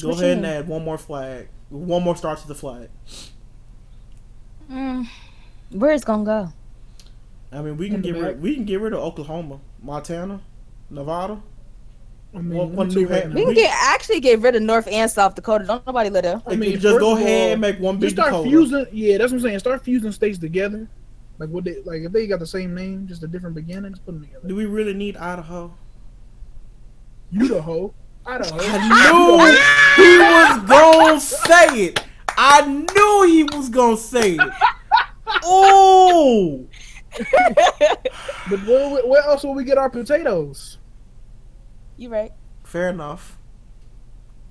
[0.00, 2.88] Go What ahead and add one more flag, one more star to the flag.
[4.70, 5.06] Mm,
[5.70, 6.52] where it's gonna go?
[7.52, 10.40] I mean, we can In the get rid we can get rid of Oklahoma, Montana,
[10.90, 11.40] Nevada.
[12.34, 14.40] I mean, One- one let me new tell you hat- We can get actually get
[14.40, 15.64] rid of North and South Dakota.
[15.64, 16.42] Don't nobody let her.
[16.46, 18.50] I mean, you just go ahead all, and make one big just start Dakota.
[18.50, 18.86] fusing.
[18.92, 19.58] Yeah, that's what I'm saying.
[19.60, 20.88] Start fusing states together.
[21.38, 24.04] Like what they like if they got the same name, just a different beginning, just
[24.04, 24.46] put them together.
[24.48, 25.72] Do we really need Idaho?
[27.34, 27.92] Idaho,
[28.24, 28.56] Idaho.
[28.58, 29.46] I
[29.96, 32.04] knew he was gonna say it.
[32.38, 32.84] I knew
[33.24, 34.50] he was gonna say it.
[35.44, 36.66] Oh,
[38.50, 40.78] But where, where- where else will we get our potatoes?
[41.96, 42.32] You right.
[42.64, 43.38] fair enough.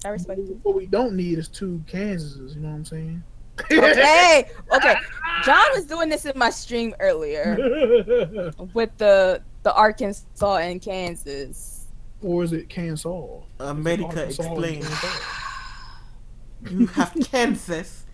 [0.04, 0.60] I respect you.
[0.64, 2.56] What we don't need is two Kansases.
[2.56, 3.24] You know what I'm saying?
[3.72, 4.96] Okay, okay.
[5.44, 7.56] John was doing this in my stream earlier
[8.74, 11.86] with the the Arkansas and Kansas.
[12.22, 13.06] or is it Kansas?
[13.60, 14.84] America Arkansas explain.
[16.70, 18.05] You have Kansas,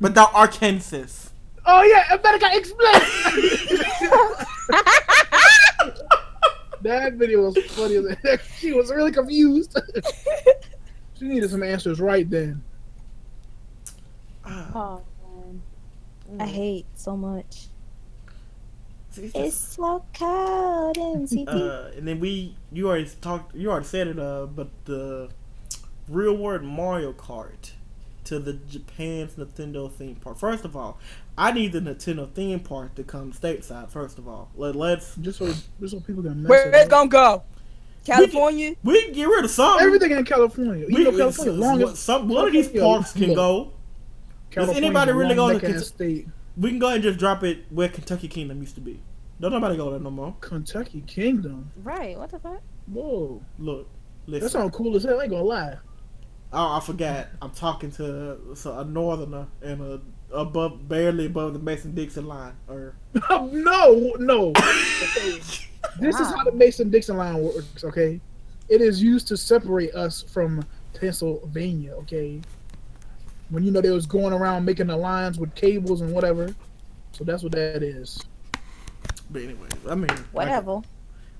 [0.00, 1.28] but not Arkansas.
[1.66, 2.92] Oh yeah, America explain.
[6.82, 8.00] that video was funny.
[8.56, 9.78] She was really confused.
[11.18, 12.62] she needed some answers right then.
[14.46, 15.62] Oh man,
[16.40, 17.66] I hate so much.
[19.16, 21.48] it's It's so cold in CT.
[21.48, 24.18] uh, and then we, you already talked, you already said it.
[24.18, 25.28] Uh, but the
[26.08, 27.72] real word Mario Kart
[28.30, 30.38] to the Japan's Nintendo theme park.
[30.38, 30.98] First of all,
[31.36, 33.90] I need the Nintendo theme park to come stateside.
[33.90, 36.90] First of all, Let, let's Just so, just so people can mess Where it's up.
[36.90, 37.42] gonna go?
[38.04, 38.76] California.
[38.84, 39.80] we can get rid of some.
[39.80, 40.86] Everything in California.
[40.86, 43.72] We, know, California, long as some one of these parks can look, go.
[44.50, 46.28] California's anybody really long gonna neck-ass state?
[46.56, 49.00] We can go ahead and just drop it where Kentucky Kingdom used to be.
[49.40, 50.36] Don't nobody go there no more.
[50.40, 51.72] Kentucky Kingdom.
[51.82, 52.16] Right.
[52.16, 52.62] What the fuck?
[52.86, 53.42] Whoa.
[53.58, 53.88] Look,
[54.26, 55.18] Listen, That sounds cool as hell.
[55.18, 55.76] I ain't gonna lie.
[56.52, 57.28] Oh, I forgot.
[57.42, 60.00] I'm talking to so a northerner and a
[60.32, 62.52] above, barely above the Mason Dixon line.
[62.68, 62.94] Or
[63.30, 64.50] oh, no, no.
[64.50, 65.40] Okay.
[65.98, 68.20] This is how the Mason Dixon line works, okay?
[68.68, 70.62] It is used to separate us from
[70.94, 72.40] Pennsylvania, okay?
[73.48, 76.54] When you know they was going around making the lines with cables and whatever.
[77.12, 78.20] So that's what that is.
[79.30, 80.82] but anyway, I mean, like- Whatever.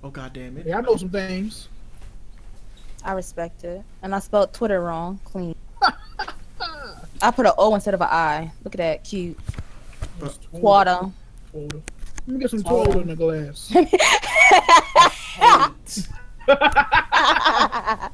[0.03, 0.67] oh god damn it!
[0.67, 1.69] Yeah, I know some things.
[3.05, 3.83] I respect it.
[4.03, 5.21] And I spelled Twitter wrong.
[5.25, 5.55] Clean.
[7.23, 8.51] I put an O instead of an I.
[8.65, 9.05] Look at that.
[9.05, 9.39] Cute.
[10.53, 11.11] Water.
[11.55, 11.73] Let
[12.29, 13.71] me get some toilet in the glass.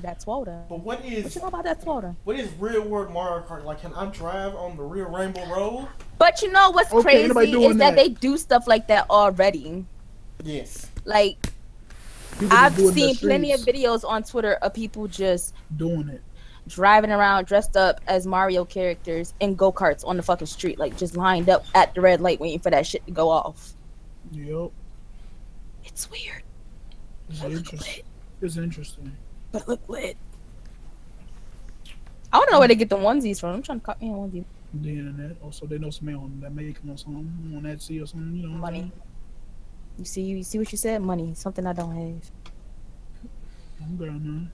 [0.00, 0.62] That's water.
[0.68, 1.04] But what is?
[1.04, 2.14] what What is you know about that water?
[2.24, 3.64] what is real world Mario Kart?
[3.64, 5.88] Like, can I drive on the real Rainbow Road?
[6.18, 7.78] But you know what's Okay, crazy is that.
[7.78, 7.96] that.
[7.96, 9.84] they do stuff like that already.
[10.44, 10.88] Yes.
[11.04, 11.51] Like
[12.38, 15.54] People I've do it in the seen plenty of videos on Twitter of people just
[15.76, 16.22] doing it.
[16.68, 20.96] driving around dressed up as Mario characters in go karts on the fucking street, like
[20.96, 23.72] just lined up at the red light waiting for that shit to go off.
[24.32, 24.70] Yep.
[25.84, 26.42] It's weird,
[27.28, 28.04] It's interesting.
[28.40, 29.16] It's interesting.
[29.50, 30.16] But look lit.
[32.32, 33.56] I want to know where they get the onesies from.
[33.56, 34.44] I'm trying to copy me a onesie.
[34.74, 35.36] The internet.
[35.42, 38.34] Also, they know somebody on that make them or something on Etsy or something.
[38.34, 38.90] You know, Money.
[39.98, 41.02] You see, you see what you said?
[41.02, 42.30] Money, something I don't have.
[43.82, 44.50] I'm good, man.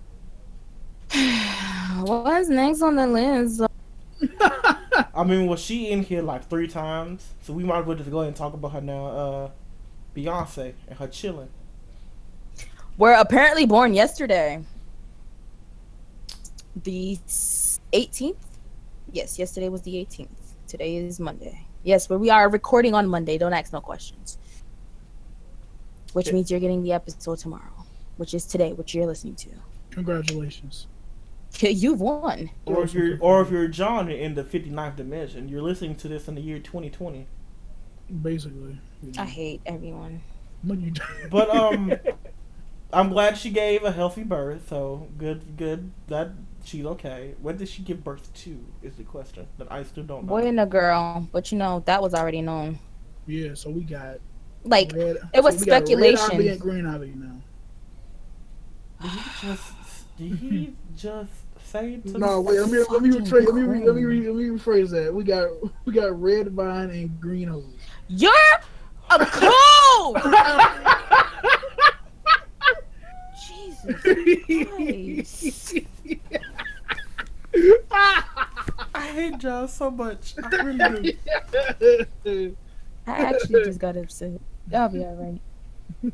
[2.05, 3.63] What's next on the list?
[5.15, 7.27] I mean, was she in here like three times?
[7.43, 9.07] So we might as well just go ahead and talk about her now.
[9.07, 9.51] Uh,
[10.15, 11.49] Beyonce and her chilling.
[12.97, 14.63] Were apparently born yesterday.
[16.83, 17.19] The
[17.93, 18.37] 18th?
[19.13, 20.29] Yes, yesterday was the 18th.
[20.67, 21.65] Today is Monday.
[21.83, 23.39] Yes, but we are recording on Monday.
[23.39, 24.38] Don't ask no questions.
[26.13, 26.35] Which Yeah.
[26.35, 27.85] means you're getting the episode tomorrow,
[28.17, 29.51] which is today, which you're listening to.
[29.91, 30.87] Congratulations.
[31.61, 32.51] You've won.
[32.67, 36.29] Or if you're or if you're John in the 59th dimension, you're listening to this
[36.29, 37.27] in the year 2020.
[38.23, 38.79] Basically.
[39.19, 40.23] I hate everyone.
[40.63, 40.93] No, you
[41.31, 41.93] But um,
[42.93, 44.69] I'm glad she gave a healthy birth.
[44.69, 46.31] So good, good that
[46.65, 47.35] she's okay.
[47.41, 48.59] When did she give birth to?
[48.83, 50.29] Is the question that I still don't know.
[50.29, 52.79] Boy and a girl, but you know, that was already known.
[53.27, 54.19] Yeah, so we got
[54.69, 56.29] Like, red, it was so we got speculation.
[56.29, 57.41] Red Ivy and Green Ivy now.
[59.01, 59.73] Did he just?
[60.19, 61.31] Did he just
[61.65, 62.61] say to No, wait.
[62.61, 63.47] Let me let me fucking rephrase.
[63.47, 64.05] Let me re- let me queen.
[64.05, 65.15] re- let me rephrase that.
[65.15, 65.49] We got
[65.87, 67.65] we got red vine and green hose.
[68.09, 68.31] you're
[69.11, 70.15] a cool!
[73.47, 74.05] Jesus
[78.95, 80.35] I hate John so much.
[80.43, 81.19] I really
[82.23, 82.57] do.
[83.07, 84.41] I actually just got upset.
[84.75, 85.41] I'll be alright.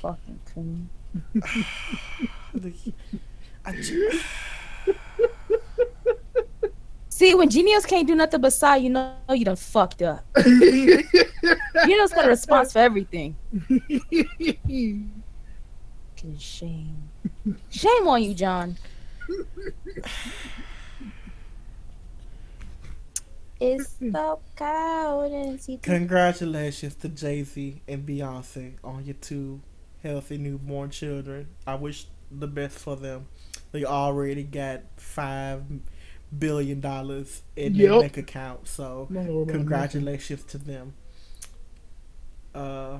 [0.00, 0.90] Fucking coon.
[3.64, 4.20] I ju-
[7.08, 10.24] See, when genius can't do nothing but sigh, you know you done fucked up.
[10.44, 11.04] you
[11.84, 13.36] Genius got a response for everything.
[16.38, 17.10] Shame.
[17.70, 18.76] Shame on you, John.
[23.62, 29.60] It's so cold and see Congratulations to Jay Z and Beyonce on your two
[30.02, 31.46] healthy newborn children.
[31.64, 33.26] I wish the best for them.
[33.70, 35.62] They already got five
[36.36, 40.94] billion dollars in their bank account, so congratulations to them.
[42.54, 42.98] Uh,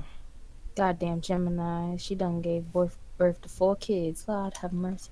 [0.76, 1.96] Goddamn Gemini.
[1.96, 4.26] She done gave birth, birth to four kids.
[4.28, 5.10] Lord have mercy.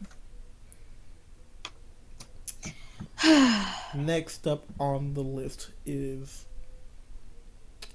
[3.95, 6.47] next up on the list is.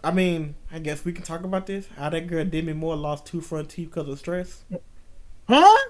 [0.04, 1.88] I mean, I guess we can talk about this.
[1.98, 4.64] How that girl Demi Moore lost two front teeth because of stress.
[5.48, 5.90] Huh?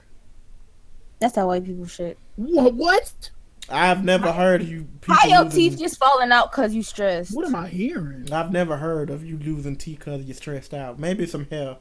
[1.20, 2.18] That's how white people shit.
[2.36, 2.74] What?
[2.76, 3.30] What?
[3.68, 5.16] I've never heard of you people.
[5.16, 7.36] How your losing- teeth just falling out because you stressed?
[7.36, 8.32] What am I hearing?
[8.32, 11.00] I've never heard of you losing teeth because you're stressed out.
[11.00, 11.78] Maybe some hair.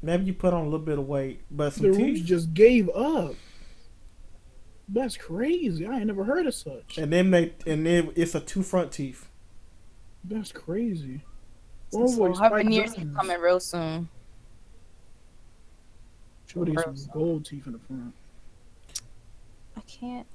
[0.00, 2.24] Maybe you put on a little bit of weight, but some The teeth.
[2.24, 3.34] just gave up.
[4.88, 5.86] That's crazy.
[5.86, 6.98] I ain't never heard of such.
[6.98, 9.28] And then they and then it's a two front teeth.
[10.24, 11.22] That's crazy.
[11.90, 13.16] So, Oh, boy, her Spike veneers Jones.
[13.16, 14.08] coming real soon.
[16.46, 18.14] She would have some gold teeth in the front.
[19.76, 20.26] I can't.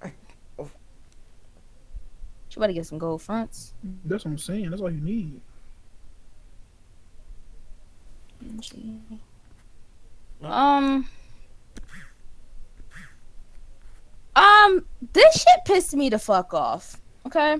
[0.59, 0.69] oh.
[2.49, 3.73] She better get some gold fronts.
[4.05, 4.69] That's what I'm saying.
[4.71, 5.41] That's all you need.
[10.43, 10.47] Uh.
[10.47, 11.07] Um.
[14.37, 17.01] Um, this shit pissed me the fuck off.
[17.25, 17.57] Okay.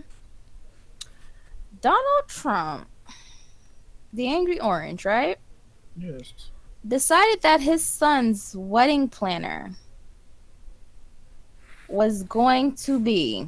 [1.82, 2.88] Donald Trump,
[4.14, 5.38] the angry orange, right?
[5.98, 6.52] Yes.
[6.88, 9.72] decided that his son's wedding planner
[11.88, 13.48] was going to be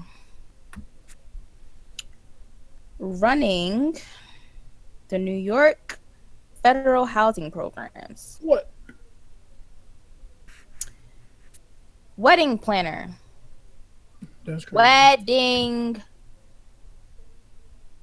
[2.98, 3.96] running
[5.10, 6.00] the New York
[6.64, 8.40] federal housing programs.
[8.42, 8.72] What?
[12.18, 13.10] Wedding planner.
[14.50, 14.76] That's crazy.
[14.76, 16.04] Wedding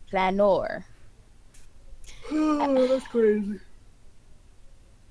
[0.09, 0.87] planner.
[2.31, 3.59] Oh, that's crazy.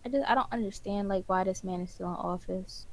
[0.05, 2.88] I just I don't understand like why this man is still in office.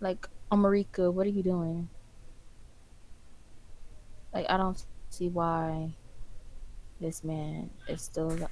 [0.00, 1.88] Like, America, what are you doing?
[4.32, 5.94] Like, I don't see why
[7.00, 8.32] this man is still.
[8.32, 8.48] alive.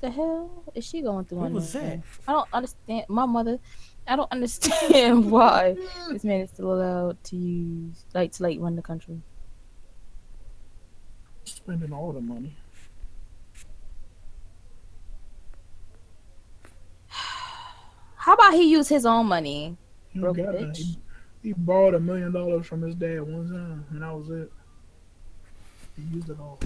[0.00, 1.38] The hell is she going through?
[1.38, 2.00] Who on was that?
[2.28, 3.06] I don't understand.
[3.08, 3.58] My mother.
[4.06, 5.76] I don't understand why
[6.10, 9.22] this man is still allowed to use like to like run the country.
[11.44, 12.56] Spending all the money.
[18.16, 19.76] How about he use his own money?
[20.08, 20.76] He Broke don't bitch.
[20.76, 20.98] He,
[21.42, 24.52] he borrowed a million dollars from his dad one time, and that was it.
[25.96, 26.58] He used it all.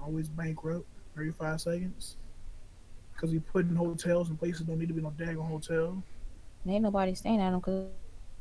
[0.00, 2.16] Always bankrupt every five seconds.
[3.12, 6.02] Because he put in hotels and places don't need to be no daggone hotel.
[6.68, 7.86] Ain't nobody staying at him because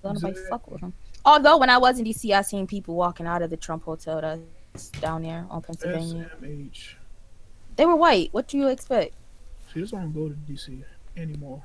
[0.04, 0.50] nobody Exactly.
[0.50, 0.94] fuck with him.
[1.24, 4.22] Although when I was in DC, I seen people walking out of the Trump Hotel
[4.22, 6.30] that's down there on Pennsylvania.
[6.42, 6.96] SMH.
[7.76, 8.30] They were white.
[8.34, 9.16] What do you expect?
[9.74, 10.84] She just don't go to DC
[11.18, 11.64] anymore.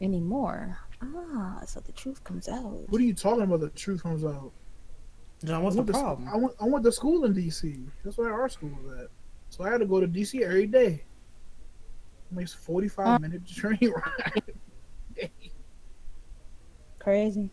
[0.00, 0.78] Anymore.
[1.02, 2.88] Ah, so the truth comes out.
[2.90, 3.60] What are you talking about?
[3.60, 4.52] The truth comes out.
[5.44, 6.28] John, what's I the went to- problem?
[6.28, 7.86] I went, I went to school in DC.
[8.04, 9.06] That's where our school was at.
[9.50, 11.04] So I had to go to DC every day.
[12.30, 13.18] Makes forty five Uh.
[13.18, 14.42] minute train ride.
[16.98, 17.50] Crazy.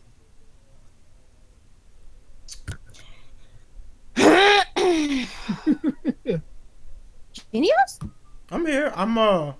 [7.52, 7.98] Genius?
[8.50, 8.92] I'm here.
[8.94, 9.52] I'm uh,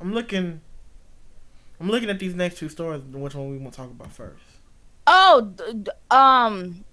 [0.00, 0.60] I'm looking.
[1.80, 3.02] I'm looking at these next two stories.
[3.02, 4.42] Which one we want to talk about first?
[5.06, 6.84] Oh, d- d- um,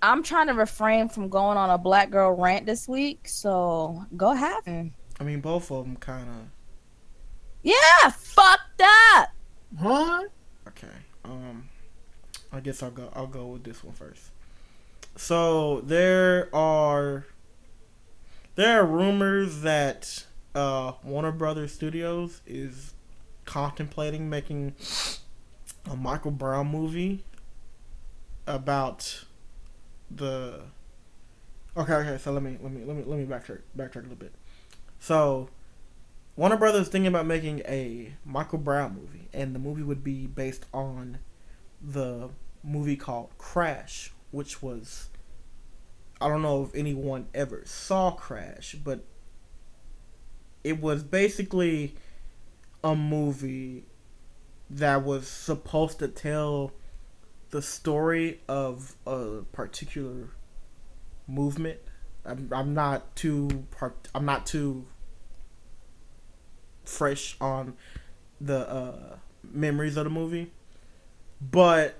[0.00, 3.28] I'm trying to refrain from going on a black girl rant this week.
[3.28, 4.92] So go ahead.
[5.18, 6.36] I mean, both of them kind of.
[7.62, 9.28] Yeah, fucked up.
[9.78, 10.24] huh?
[10.68, 10.88] Okay.
[11.24, 11.68] Um,
[12.52, 13.10] I guess I'll go.
[13.14, 14.30] I'll go with this one first.
[15.16, 17.26] So there are
[18.54, 22.94] there are rumors that uh, Warner Brothers Studios is
[23.44, 24.74] contemplating making
[25.90, 27.24] a Michael Brown movie
[28.46, 29.24] about
[30.10, 30.62] the.
[31.76, 32.18] Okay, okay.
[32.18, 34.34] So let me let me let me let me backtrack backtrack a little bit.
[34.98, 35.48] So
[36.36, 40.64] Warner Brothers thinking about making a Michael Brown movie, and the movie would be based
[40.72, 41.18] on
[41.82, 42.30] the
[42.62, 45.08] movie called Crash, which was
[46.20, 49.04] I don't know if anyone ever saw Crash, but
[50.62, 51.94] it was basically
[52.84, 53.84] a movie
[54.68, 56.72] that was supposed to tell
[57.50, 60.28] the story of a particular
[61.26, 61.78] movement.
[62.24, 64.08] I'm, I'm not too part.
[64.14, 64.86] I'm not too
[66.84, 67.74] fresh on
[68.40, 70.50] the uh, memories of the movie,
[71.40, 71.96] but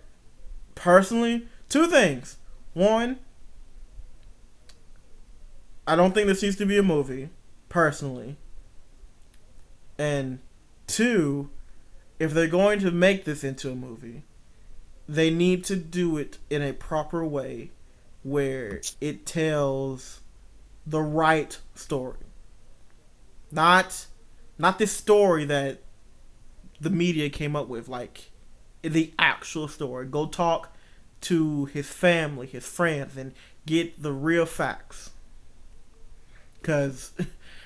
[0.74, 2.37] personally, two things.
[2.72, 3.18] One,
[5.87, 7.31] I don't think this needs to be a movie,
[7.68, 8.37] personally.
[9.99, 10.39] And
[10.87, 11.51] two,
[12.18, 14.22] if they're going to make this into a movie,
[15.09, 17.70] they need to do it in a proper way
[18.22, 20.20] where it tells
[20.87, 22.18] the right story.
[23.51, 24.07] Not
[24.61, 25.81] not this story that
[26.81, 28.31] the media came up with like
[28.83, 30.07] the actual story.
[30.07, 30.75] Go talk
[31.23, 33.33] to his family, his friends and
[33.67, 35.11] get the real facts.
[36.63, 37.13] Cuz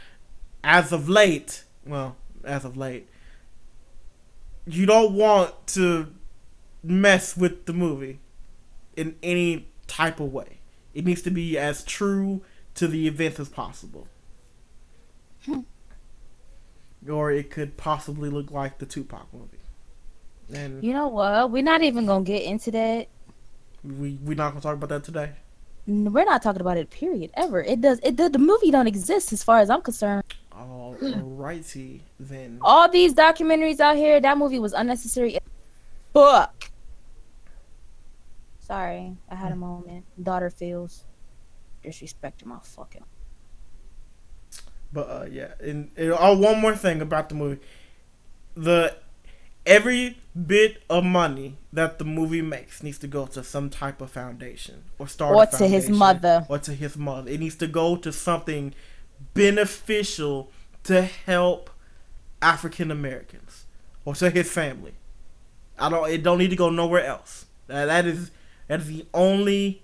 [0.64, 3.08] as of late, well, as of late,
[4.66, 6.12] you don't want to
[6.82, 8.20] mess with the movie
[8.96, 10.60] in any type of way.
[10.94, 12.42] It needs to be as true
[12.74, 14.06] to the events as possible.
[17.08, 19.58] Or it could possibly look like the Tupac movie.
[20.52, 21.50] And You know what?
[21.50, 23.08] We're not even gonna get into that.
[23.82, 25.32] we we're not gonna talk about that today.
[25.86, 26.90] We're not talking about it.
[26.90, 27.30] Period.
[27.34, 27.62] Ever.
[27.62, 28.00] It does.
[28.02, 30.24] It the, the movie don't exist as far as I'm concerned.
[30.52, 32.58] All righty then.
[32.62, 34.20] All these documentaries out here.
[34.20, 35.38] That movie was unnecessary.
[36.12, 36.70] Fuck.
[38.60, 39.60] Sorry, I had a hmm.
[39.60, 40.04] moment.
[40.22, 41.04] Daughter feels
[41.84, 43.04] disrespecting my fucking.
[44.94, 47.60] But uh, yeah, and, and oh, one more thing about the movie,
[48.56, 48.96] the
[49.66, 54.10] every bit of money that the movie makes needs to go to some type of
[54.10, 56.46] foundation or start Or to his mother.
[56.48, 57.28] or to his mother.
[57.30, 58.72] It needs to go to something
[59.34, 60.50] beneficial
[60.84, 61.70] to help
[62.40, 63.66] African Americans
[64.04, 64.94] or to his family.
[65.78, 66.08] I don't.
[66.08, 67.46] It don't need to go nowhere else.
[67.66, 68.30] That that is
[68.68, 69.82] that is the only.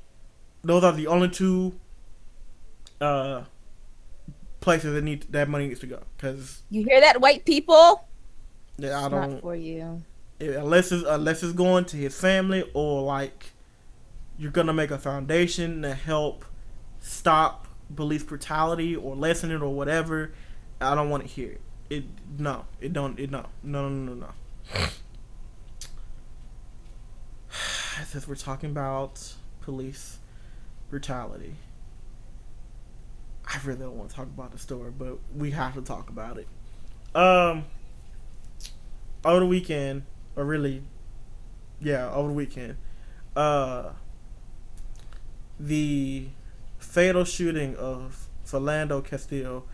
[0.62, 1.74] Those are the only two.
[3.00, 3.44] Uh,
[4.60, 8.06] places that need that money needs to go because You hear that, white people?
[8.78, 10.02] yeah, I Not don't for you.
[10.40, 13.52] unless it's unless it's going to his family or like
[14.38, 16.44] you're gonna make a foundation to help
[17.00, 20.32] stop police brutality or lessen it or whatever.
[20.80, 21.60] I don't want to hear it.
[21.90, 22.04] It
[22.38, 23.18] no, it don't.
[23.18, 24.86] It no, no, no, no, no.
[28.06, 30.18] Since we're talking about police
[30.88, 31.54] brutality,
[33.52, 36.38] I really don't want to talk about the story, but we have to talk about
[36.38, 36.46] it.
[37.16, 37.64] Um,
[39.24, 40.04] over the weekend,
[40.36, 40.84] or really,
[41.80, 42.76] yeah, over the weekend,
[43.34, 43.90] uh,
[45.58, 46.28] the
[46.78, 49.64] fatal shooting of Philando Castillo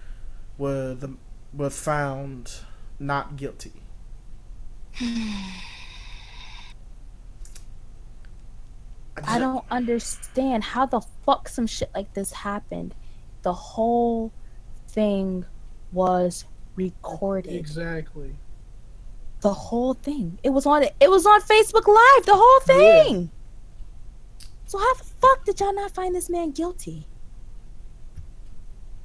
[0.56, 1.04] was
[1.52, 2.60] was found
[2.98, 3.74] not guilty.
[9.24, 12.94] I don't understand how the fuck some shit like this happened.
[13.46, 14.32] The whole
[14.88, 15.44] thing
[15.92, 17.54] was recorded.
[17.54, 18.34] Exactly.
[19.40, 20.40] The whole thing.
[20.42, 23.30] It was on it was on Facebook Live, the whole thing.
[24.40, 24.46] Yeah.
[24.66, 27.06] So how the fuck did y'all not find this man guilty?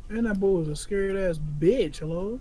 [0.10, 1.98] And that boy was a scared ass bitch.
[1.98, 2.40] Hello.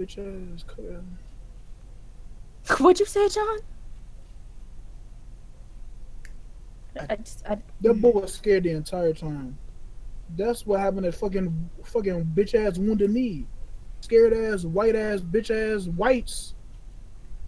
[0.00, 0.64] Bitch ass.
[2.80, 3.60] What'd you say, John?
[7.08, 9.58] I just, I, That boy was scared the entire time.
[10.36, 13.46] That's what happened to fucking fucking bitch ass wounded knee.
[14.00, 16.54] Scared ass white ass bitch ass whites.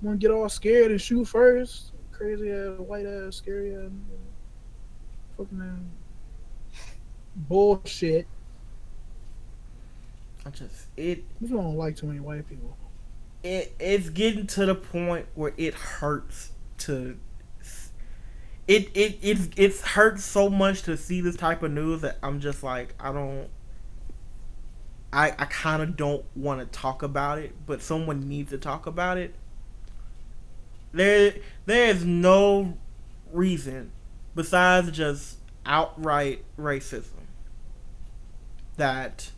[0.03, 1.93] Want to get all scared and shoot first.
[2.13, 3.91] Crazy ass white ass scary ass.
[5.37, 5.81] Fucking ass.
[7.37, 8.27] bullshit.
[10.47, 12.77] I just it We don't like too many white people.
[13.43, 17.19] it it's getting to the point where it hurts to
[18.69, 22.41] it it it's it's hurts so much to see this type of news that I'm
[22.41, 23.49] just like I don't
[25.13, 28.87] I I kind of don't want to talk about it, but someone needs to talk
[28.87, 29.35] about it.
[30.93, 31.35] There
[31.67, 32.77] there is no
[33.33, 33.93] reason
[34.35, 37.27] besides just outright racism
[38.77, 39.31] that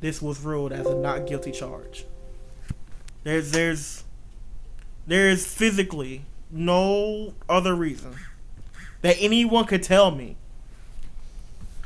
[0.00, 2.04] this was ruled as a not guilty charge.
[3.24, 4.04] There's there's
[5.06, 8.14] there's physically no other reason
[9.02, 10.36] that anyone could tell me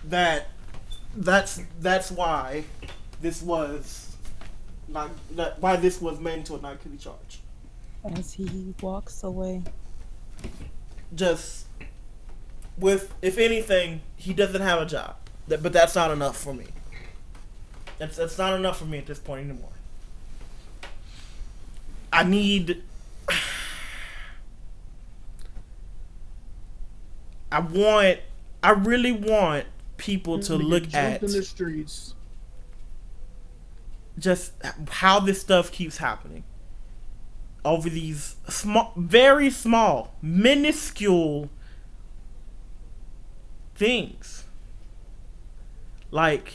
[0.05, 0.49] that
[1.17, 2.65] that's that's why
[3.21, 4.17] this was
[4.89, 7.41] not that why this was a not guilty charge.
[8.17, 9.63] as he walks away.
[11.15, 11.67] Just
[12.79, 15.17] with if anything, he doesn't have a job.
[15.49, 16.67] That, but that's not enough for me.
[17.99, 19.71] That's that's not enough for me at this point anymore.
[22.13, 22.83] I need.
[27.55, 28.19] I want.
[28.63, 32.15] I really want people to look at in the streets.
[34.19, 34.53] just
[34.91, 36.45] how this stuff keeps happening
[37.65, 41.49] over these small, very small, minuscule
[43.75, 44.45] things.
[46.11, 46.55] Like,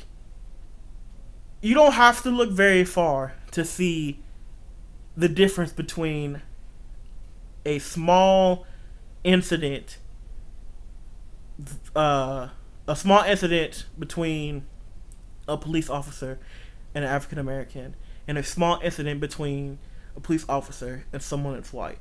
[1.62, 4.20] you don't have to look very far to see
[5.18, 6.42] the difference between
[7.66, 8.66] a small
[9.24, 9.98] incident,
[11.96, 12.50] uh,
[12.88, 14.66] a small incident between
[15.48, 16.40] a police officer
[16.94, 17.96] and an African American,
[18.28, 19.80] and a small incident between
[20.16, 22.00] a police officer and someone that's white,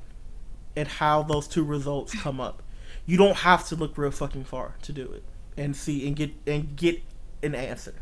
[0.75, 2.63] and how those two results come up.
[3.05, 5.23] You don't have to look real fucking far to do it
[5.57, 7.01] and see and get and get
[7.43, 7.95] an answer.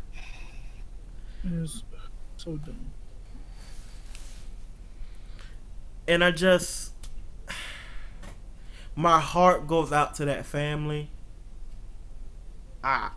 [1.44, 1.82] It's
[2.36, 2.90] so dumb.
[6.06, 6.92] And I just
[8.96, 11.10] my heart goes out to that family.
[12.88, 13.10] I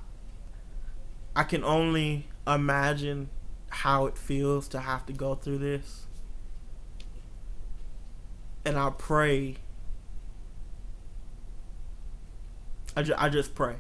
[1.36, 3.30] I can only imagine
[3.70, 6.06] how it feels to have to go through this.
[8.66, 9.58] And I pray
[12.96, 13.76] I, ju- I just pray.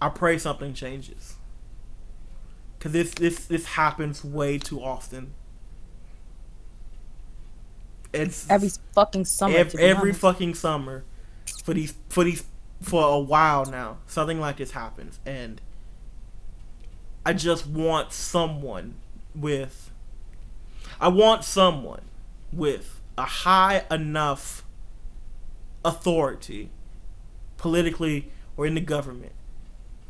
[0.00, 1.34] I pray something changes.
[2.78, 5.34] Cause this this this happens way too often.
[8.12, 9.56] It's Every fucking summer.
[9.56, 10.20] Ev- every honest.
[10.20, 11.04] fucking summer
[11.64, 12.44] for these for these
[12.80, 15.60] for a while now something like this happens and
[17.24, 18.94] i just want someone
[19.34, 19.90] with
[21.00, 22.02] i want someone
[22.52, 24.62] with a high enough
[25.84, 26.70] authority
[27.56, 29.32] politically or in the government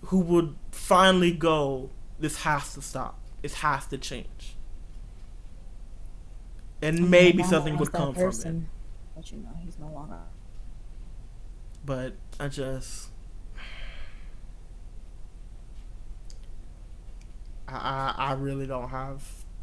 [0.07, 3.19] who would finally go, this has to stop.
[3.43, 4.57] It has to change.
[6.83, 8.63] And maybe something would come from it.
[9.17, 10.19] But you know, he's no longer.
[11.85, 13.09] But I just
[17.69, 19.23] I, I really don't have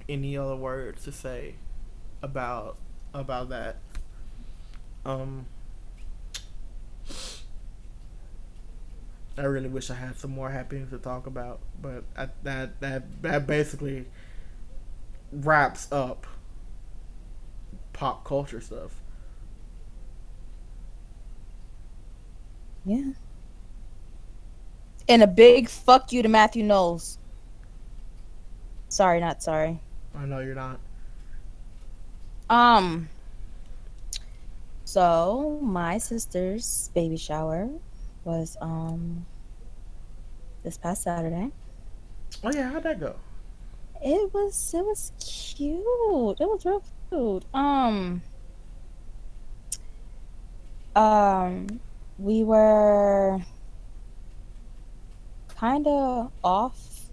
[0.10, 1.56] any other words to say
[2.22, 2.78] about
[3.14, 3.78] about that.
[5.06, 5.46] Um
[9.38, 13.22] I really wish I had some more happiness to talk about, but I, that that
[13.24, 14.06] that basically
[15.32, 16.28] wraps up
[17.94, 18.92] pop culture stuff.
[22.86, 23.12] Yeah.
[25.08, 27.18] And a big fuck you to Matthew Knowles.
[28.90, 29.82] Sorry, not sorry.
[30.16, 30.80] I know you're not.
[32.50, 33.10] Um.
[34.86, 37.70] So my sister's baby shower
[38.24, 39.26] was um
[40.64, 41.52] this past Saturday.
[42.44, 43.16] Oh yeah, how'd that go?
[44.02, 46.38] It was it was cute.
[46.40, 47.46] It was real cute.
[47.54, 48.22] Um.
[50.96, 51.80] Um,
[52.18, 53.40] we were
[55.58, 57.10] kind of off,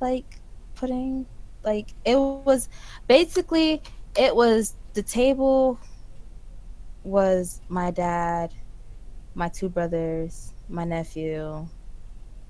[0.00, 0.40] like
[0.74, 1.26] putting
[1.64, 2.68] like it was
[3.08, 3.82] basically
[4.16, 5.78] it was the table
[7.04, 8.52] was my dad,
[9.34, 11.66] my two brothers, my nephew.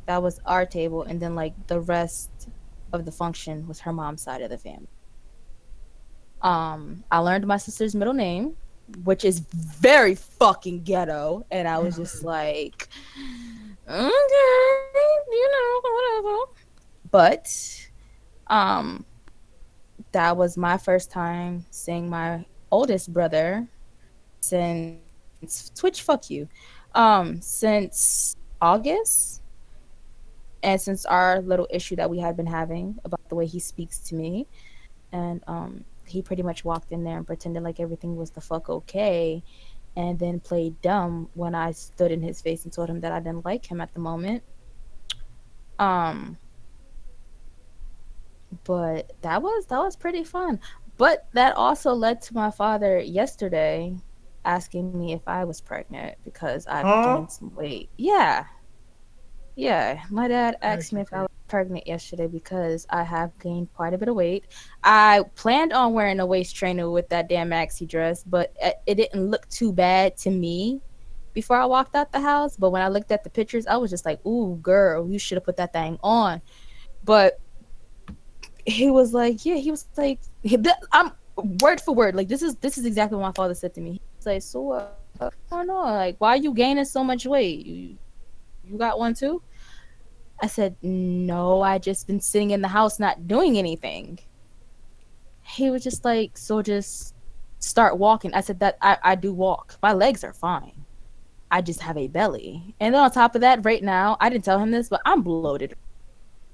[0.07, 2.49] That was our table, and then like the rest
[2.93, 4.89] of the function was her mom's side of the family.
[6.43, 8.57] Um, I learned my sister's middle name,
[9.05, 12.89] which is very fucking ghetto, and I was just like,
[13.89, 14.11] okay,
[15.31, 16.53] you know, whatever.
[17.11, 17.91] But,
[18.47, 19.05] um,
[20.13, 23.67] that was my first time seeing my oldest brother
[24.41, 25.01] since
[25.75, 26.03] Twitch.
[26.03, 26.49] Fuck you.
[26.95, 29.43] Um, since August
[30.63, 33.99] and since our little issue that we had been having about the way he speaks
[33.99, 34.47] to me
[35.13, 38.69] and um he pretty much walked in there and pretended like everything was the fuck
[38.69, 39.43] okay
[39.97, 43.21] and then played dumb when I stood in his face and told him that I
[43.21, 44.43] didn't like him at the moment.
[45.79, 46.39] Um
[48.65, 50.61] but that was that was pretty fun.
[50.99, 53.97] But that also led to my father yesterday
[54.45, 57.03] asking me if I was pregnant because I've Huh?
[57.03, 57.91] gained some weight.
[57.97, 58.47] Yeah.
[59.57, 63.93] Yeah, my dad asked me if I was pregnant yesterday because I have gained quite
[63.93, 64.47] a bit of weight.
[64.83, 68.95] I planned on wearing a waist trainer with that damn maxi dress, but it it
[68.95, 70.81] didn't look too bad to me
[71.35, 72.57] before I walked out the house.
[72.57, 75.37] But when I looked at the pictures, I was just like, "Ooh, girl, you should
[75.37, 76.41] have put that thing on."
[77.05, 77.39] But
[78.65, 80.21] he was like, "Yeah," he was like,
[80.91, 81.13] "I'm
[81.61, 82.15] word for word.
[82.15, 84.01] Like this is this is exactly what my father said to me.
[84.17, 84.87] He's like, so uh,
[85.21, 87.67] I don't know, like why are you gaining so much weight?
[87.67, 87.99] You
[88.65, 89.43] you got one too?
[90.43, 94.19] I said, no, I just been sitting in the house not doing anything.
[95.43, 97.15] He was just like, so just
[97.61, 98.35] start walking.
[98.35, 99.79] I said that I, I do walk.
[99.83, 100.85] My legs are fine.
[101.51, 102.75] I just have a belly.
[102.81, 105.23] And then on top of that, right now, I didn't tell him this, but I'm
[105.23, 105.77] bloated.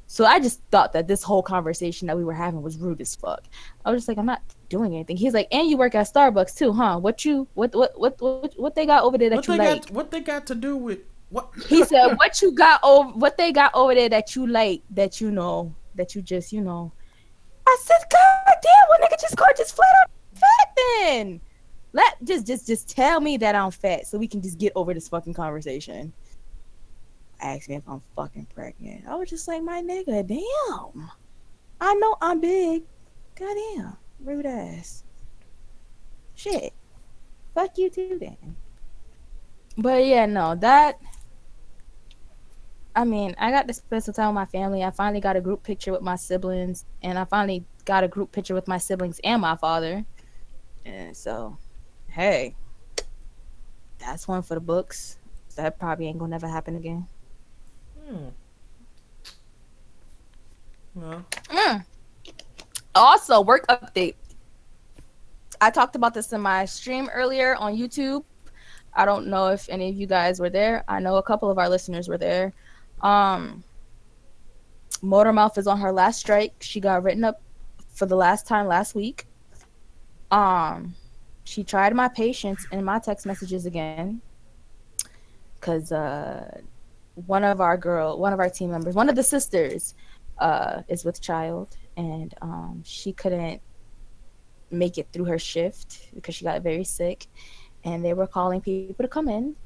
[0.07, 3.15] So I just thought that this whole conversation that we were having was rude as
[3.15, 3.45] fuck.
[3.85, 5.17] I was just like, I'm not doing anything.
[5.17, 6.99] He's like, and you work at Starbucks too, huh?
[6.99, 9.59] What you what what what what, what they got over there that What you they
[9.59, 9.83] like?
[9.87, 9.91] got?
[9.93, 11.01] What they got to do with
[11.31, 11.51] what?
[11.69, 13.11] He said, "What you got over?
[13.11, 14.83] What they got over there that you like?
[14.91, 15.75] That you know?
[15.95, 16.93] That you just you know?"
[17.67, 21.41] I said, "God damn, what nigga just called just flat out fat then?
[21.93, 24.95] Let just just just tell me that I'm fat so we can just get over
[24.95, 26.13] this fucking conversation."
[27.41, 29.05] Ask me if I'm fucking pregnant.
[29.07, 31.11] I was just like, "My nigga, damn.
[31.81, 32.85] I know I'm big.
[33.37, 35.05] Goddamn, rude ass.
[36.35, 36.73] Shit.
[37.55, 38.57] Fuck you too then."
[39.77, 40.99] But yeah, no, that
[42.99, 44.83] I mean, I got to spend some time with my family.
[44.83, 48.33] I finally got a group picture with my siblings, and I finally got a group
[48.33, 50.05] picture with my siblings and my father.
[50.85, 51.57] And so,
[52.09, 52.57] hey,
[54.01, 55.17] that's one for the books.
[55.55, 57.07] That probably ain't gonna never happen again.
[58.05, 58.29] Hmm.
[60.97, 61.85] Well, Mm.
[62.97, 64.17] Also, work update.
[65.61, 68.25] I talked about this in my stream earlier on YouTube.
[68.93, 70.83] I don't know if any of you guys were there.
[70.89, 72.53] I know a couple of our listeners were there.
[73.01, 73.65] Um,
[75.03, 76.55] Motormouth is on her last strike.
[76.61, 77.41] She got written up
[77.93, 79.27] for the last time last week.
[80.31, 80.95] Um,
[81.45, 84.21] she tried my patience in my text messages again
[85.55, 86.61] because uh,
[87.27, 89.95] one of our girl, one of our team members, one of the sisters,
[90.39, 93.61] uh, is with child, and um, she couldn't
[94.71, 97.27] make it through her shift because she got very sick,
[97.85, 99.57] and they were calling people to come in,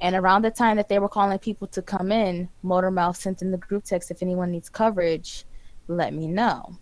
[0.00, 3.50] And around the time that they were calling people to come in, Motormouth sent in
[3.50, 5.44] the group text if anyone needs coverage,
[5.88, 6.78] let me know.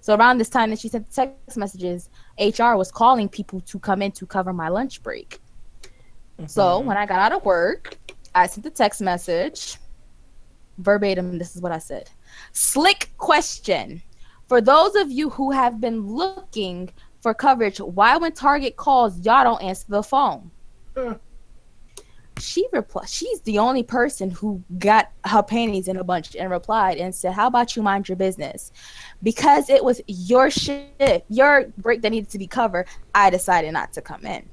[0.00, 3.78] So around this time that she sent the text messages, HR was calling people to
[3.78, 5.40] come in to cover my lunch break.
[6.46, 6.84] So Mhm.
[6.86, 7.98] when I got out of work,
[8.34, 9.78] I sent the text message.
[10.78, 12.10] Verbatim, this is what I said.
[12.52, 14.02] Slick question.
[14.48, 16.90] For those of you who have been looking
[17.20, 20.50] for coverage, why when Target calls, y'all don't answer the phone?
[20.96, 21.14] Uh.
[22.40, 26.98] She replied, she's the only person who got her panties in a bunch and replied
[26.98, 28.72] and said, How about you mind your business?
[29.22, 33.92] Because it was your shift, your break that needed to be covered, I decided not
[33.94, 34.48] to come in.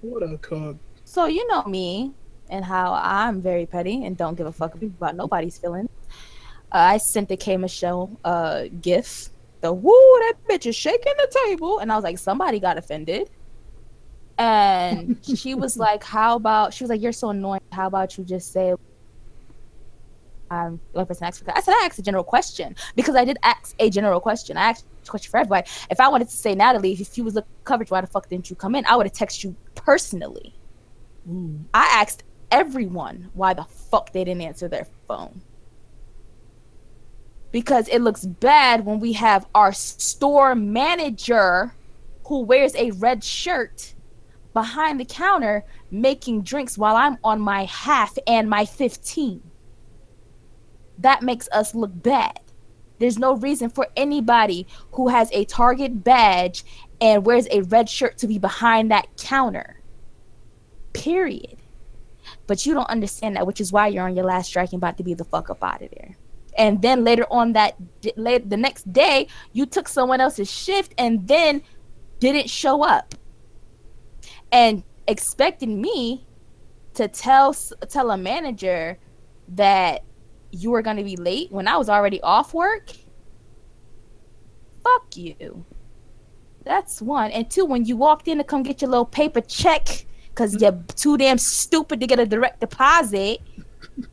[0.00, 0.78] What a cug.
[1.04, 2.12] So you know me
[2.48, 5.90] and how I'm very petty and don't give a fuck about nobody's feelings.
[6.72, 9.30] Uh, I sent the K Michelle uh gif.
[9.62, 13.30] The woo that bitch is shaking the table, and I was like, somebody got offended.
[14.38, 17.60] And she was like, "How about?" She was like, "You're so annoying.
[17.72, 18.74] How about you just say?"
[20.50, 23.36] Um, one person asked for I said I asked a general question because I did
[23.42, 24.56] ask a general question.
[24.56, 25.68] I asked a question for everybody.
[25.90, 28.28] If I wanted to say Natalie, if you was looking for coverage, why the fuck
[28.28, 28.86] didn't you come in?
[28.86, 30.54] I would have texted you personally.
[31.28, 31.58] Ooh.
[31.74, 35.40] I asked everyone why the fuck they didn't answer their phone.
[37.50, 41.74] Because it looks bad when we have our store manager
[42.26, 43.94] who wears a red shirt
[44.56, 49.42] behind the counter making drinks while I'm on my half and my 15.
[50.96, 52.40] That makes us look bad.
[52.98, 56.64] There's no reason for anybody who has a Target badge
[57.02, 59.82] and wears a red shirt to be behind that counter
[60.94, 61.58] period.
[62.46, 64.96] But you don't understand that, which is why you're on your last strike and about
[64.96, 66.16] to be the fuck up out of there.
[66.56, 71.60] And then later on that the next day, you took someone else's shift and then
[72.20, 73.14] didn't show up,
[74.52, 76.26] and expecting me
[76.94, 77.54] to tell
[77.88, 78.98] tell a manager
[79.48, 80.02] that
[80.50, 82.90] you were going to be late when I was already off work.
[84.82, 85.64] Fuck you.
[86.64, 87.30] That's one.
[87.30, 90.82] And two, when you walked in to come get your little paper check because you're
[90.94, 93.40] too damn stupid to get a direct deposit,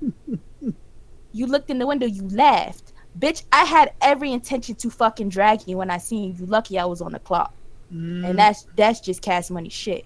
[1.32, 2.94] you looked in the window, you laughed.
[3.18, 6.40] Bitch, I had every intention to fucking drag you when I seen you.
[6.40, 7.54] You lucky I was on the clock.
[7.94, 8.30] Mm.
[8.30, 10.06] And that's that's just cash money shit.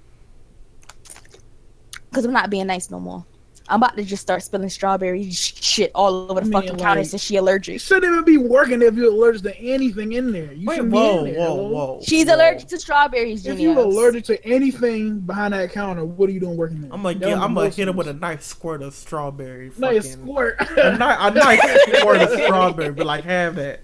[2.17, 3.23] Cause I'm not being nice no more.
[3.69, 7.01] I'm about to just start spilling strawberry shit all over the I mean, fucking counter
[7.01, 7.79] like- since she You allergic.
[7.79, 10.51] shouldn't even be working if you're allergic to anything in there.
[10.51, 11.47] You Wait, shouldn't whoa, be in there.
[11.47, 11.99] whoa, whoa.
[12.01, 12.35] She's whoa.
[12.37, 16.57] allergic to strawberries, If you're allergic to anything behind that counter, what are you doing
[16.57, 16.89] working there?
[16.91, 19.71] I'm gonna get, I'm the gonna hit him most- with a nice squirt of strawberry.
[19.77, 20.55] nice fucking- squirt.
[20.71, 20.97] A, ni-
[21.27, 23.81] a nice squirt of strawberry, but like have that.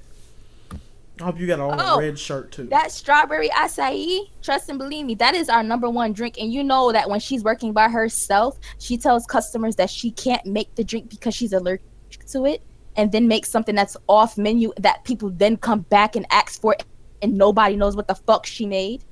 [1.22, 2.66] I hope you got on Oh, a red shirt too.
[2.66, 6.40] That strawberry acai, trust and believe me, that is our number one drink.
[6.40, 10.46] And you know that when she's working by herself, she tells customers that she can't
[10.46, 11.82] make the drink because she's allergic
[12.30, 12.64] to it,
[12.96, 16.76] and then make something that's off menu that people then come back and ask for,
[17.22, 19.04] and nobody knows what the fuck she made.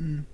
[0.00, 0.24] Mm.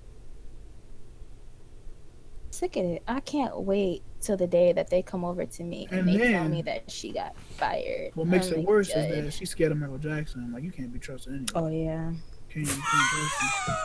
[2.51, 3.03] Sick of it.
[3.07, 6.31] I can't wait till the day that they come over to me and, And they
[6.31, 8.11] tell me that she got fired.
[8.15, 10.51] What makes I'm it like, worse "Good." is that she's scared of Michael Jackson.
[10.53, 11.47] Like you can't be trusted anyway.
[11.55, 12.11] Oh yeah.
[12.49, 13.75] Can't, you can't trust him.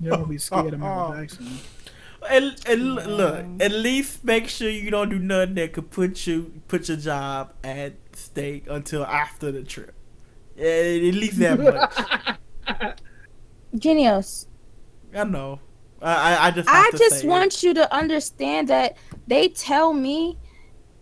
[0.00, 1.48] You're gonna be scared of Michael Jackson.
[2.30, 6.26] And, and l- look, at least make sure you don't do nothing that could put
[6.26, 9.94] you put your job at stake until after the trip.
[10.56, 11.58] Yeah, at least that
[12.68, 12.94] much.
[13.78, 14.46] Genius.
[15.14, 15.60] I know.
[16.02, 17.28] I I, just I just say it.
[17.28, 18.96] want you to understand that
[19.26, 20.38] they tell me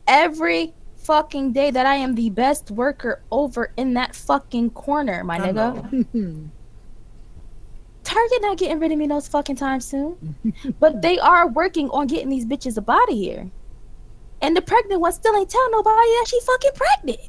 [0.07, 5.37] every fucking day that I am the best worker over in that fucking corner, my
[5.37, 6.51] I nigga.
[8.05, 10.35] Target not getting rid of me those fucking time soon.
[10.81, 13.51] but they are working on getting these bitches up out of here.
[14.41, 17.21] And the pregnant one still ain't telling nobody that she fucking pregnant.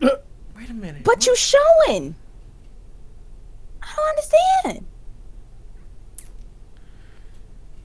[0.56, 1.04] Wait a minute.
[1.04, 2.14] But you showing.
[3.82, 4.86] I don't understand.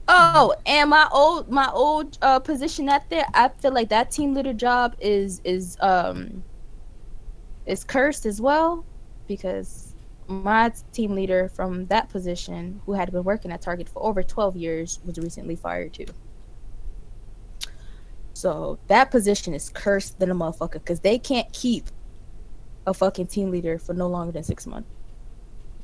[0.08, 4.34] Oh, and my old my old uh, position at there, I feel like that team
[4.34, 6.42] leader job is is um
[7.66, 8.84] is cursed as well
[9.28, 9.94] because
[10.26, 14.56] my team leader from that position, who had been working at Target for over twelve
[14.56, 16.06] years, was recently fired too.
[18.32, 21.84] So that position is cursed than a motherfucker because they can't keep
[22.86, 24.88] a fucking team leader for no longer than six months.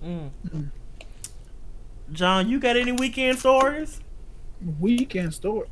[0.02, 0.30] Mm.
[2.12, 4.00] John, you got any weekend stories?
[4.80, 5.66] Weekend store.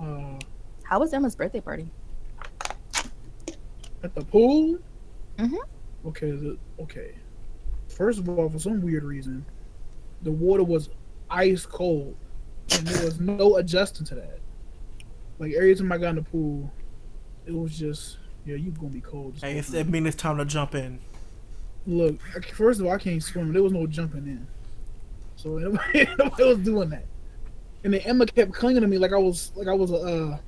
[0.00, 0.38] Uh,
[0.84, 1.88] How was Emma's birthday party?
[4.02, 4.78] at the pool.
[5.38, 5.56] Mhm.
[6.06, 6.30] Okay.
[6.32, 7.14] The, okay.
[7.88, 9.44] First of all, for some weird reason,
[10.22, 10.90] the water was
[11.30, 12.14] ice cold,
[12.72, 14.38] and there was no adjusting to that.
[15.38, 16.70] Like every time I got in the pool,
[17.46, 19.36] it was just yeah, you gonna be cold.
[19.40, 20.98] Hey, it's, it mean it's time to jump in.
[21.86, 22.20] Look,
[22.54, 23.52] first of all, I can't swim.
[23.52, 24.46] There was no jumping in,
[25.36, 27.04] so nobody, nobody was doing that.
[27.84, 30.38] And then Emma kept clinging to me like I was like I was a uh,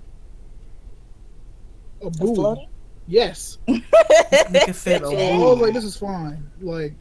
[2.03, 2.37] a buoy.
[2.37, 2.69] floaty?
[3.07, 3.59] Yes.
[3.69, 6.51] Nigga said, So oh, I was like, this is fine.
[6.61, 6.95] Like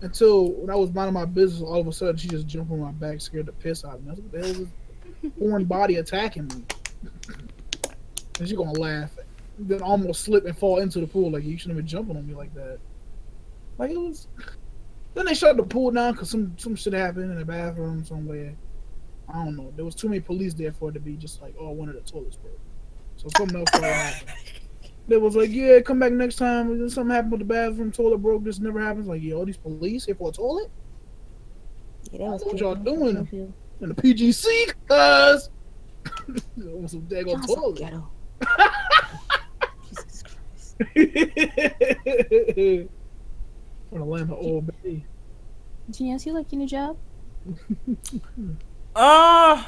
[0.00, 2.80] until when I was minding my business, all of a sudden she just jumped on
[2.80, 4.08] my back, scared the piss out of me.
[4.08, 4.58] I was like, what the hell is
[5.22, 6.64] this foreign body attacking me?
[8.38, 9.10] And she gonna laugh.
[9.58, 11.32] Then almost slip and fall into the pool.
[11.32, 12.78] Like you shouldn't have been jumping on me like that.
[13.76, 14.26] Like it was.
[15.14, 18.54] Then they shut the pool down because some some shit happened in the bathroom somewhere.
[19.32, 19.72] I don't know.
[19.76, 21.94] There was too many police there for it to be just like, oh, one of
[21.94, 22.58] the toilets broke.
[23.16, 24.32] So something else happened.
[25.08, 26.86] They was like, yeah, come back next time.
[26.90, 28.44] Something happened with the bathroom, toilet broke.
[28.44, 29.06] This never happens.
[29.06, 30.70] Like, yeah, all these police here for a toilet
[32.12, 33.14] Yeah, that was What y'all doing?
[33.14, 33.52] That was cute.
[33.80, 34.74] in the PGC.
[36.58, 37.78] Want some daggone toilet.
[37.78, 38.06] ghetto.
[39.88, 40.76] Jesus Christ.
[43.88, 45.06] For the land of old baby.
[45.90, 46.98] Genius, you like your new job?
[48.98, 49.64] uh,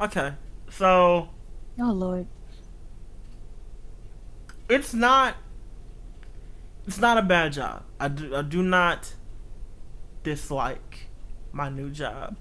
[0.00, 0.32] okay.
[0.70, 1.28] So
[1.78, 2.26] Oh Lord.
[4.68, 5.36] it's not
[6.86, 7.82] it's not a bad job.
[7.98, 9.14] I do I do not
[10.22, 11.08] dislike
[11.52, 12.36] my new job.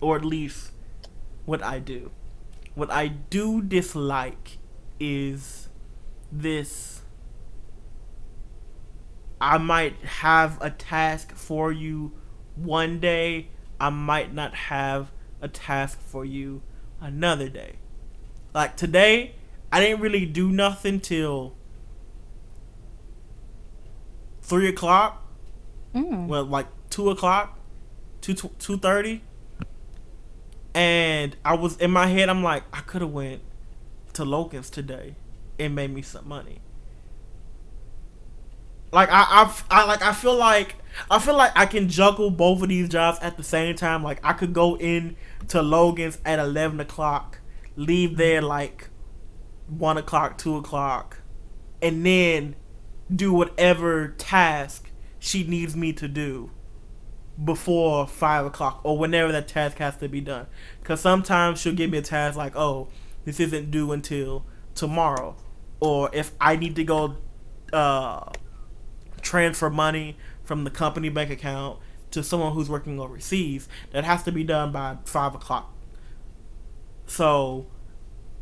[0.00, 0.72] Or at least
[1.44, 2.10] what I do.
[2.74, 4.58] What I do dislike
[5.00, 5.68] is
[6.30, 7.02] this
[9.40, 12.12] I might have a task for you
[12.56, 13.48] one day,
[13.84, 15.12] I might not have
[15.42, 16.62] a task for you
[17.02, 17.74] another day.
[18.54, 19.34] Like today,
[19.70, 21.54] I didn't really do nothing till
[24.40, 25.22] three o'clock.
[25.94, 26.28] Mm.
[26.28, 27.58] Well, like two o'clock,
[28.22, 29.20] two two thirty,
[30.74, 32.30] and I was in my head.
[32.30, 33.42] I'm like, I could have went
[34.14, 35.14] to Logan's today
[35.60, 36.62] and made me some money.
[38.92, 40.76] Like I, I, I like I feel like
[41.10, 44.02] I feel like I can juggle both of these jobs at the same time.
[44.02, 45.16] Like I could go in
[45.48, 47.40] to Logan's at eleven o'clock,
[47.76, 48.88] leave there like
[49.66, 51.20] one o'clock, two o'clock,
[51.82, 52.56] and then
[53.14, 56.50] do whatever task she needs me to do
[57.42, 60.46] before five o'clock or whenever that task has to be done.
[60.84, 62.88] Cause sometimes she'll give me a task like, "Oh,
[63.24, 65.36] this isn't due until tomorrow,"
[65.80, 67.16] or if I need to go
[67.72, 68.30] uh,
[69.22, 71.78] transfer money from the company bank account
[72.10, 75.72] to someone who's working overseas, that has to be done by five o'clock.
[77.06, 77.66] So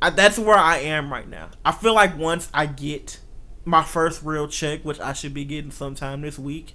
[0.01, 1.51] I, that's where I am right now.
[1.65, 3.21] I feel like once I get
[3.65, 6.75] my first real check, which I should be getting sometime this week,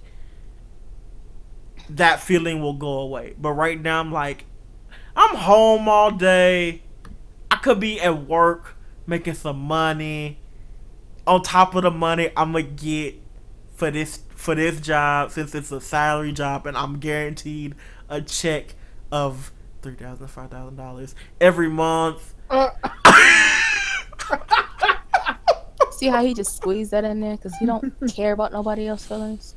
[1.90, 3.34] that feeling will go away.
[3.38, 4.44] But right now, I'm like,
[5.14, 6.82] I'm home all day.
[7.50, 8.76] I could be at work
[9.06, 10.38] making some money.
[11.26, 13.16] On top of the money I'm gonna get
[13.74, 17.74] for this for this job, since it's a salary job, and I'm guaranteed
[18.08, 18.76] a check
[19.10, 19.50] of
[19.82, 22.34] three thousand, five thousand dollars every month.
[22.48, 22.70] Uh,
[25.90, 29.08] See how he just squeezed that in there because he don't care about nobody else's
[29.08, 29.56] feelings.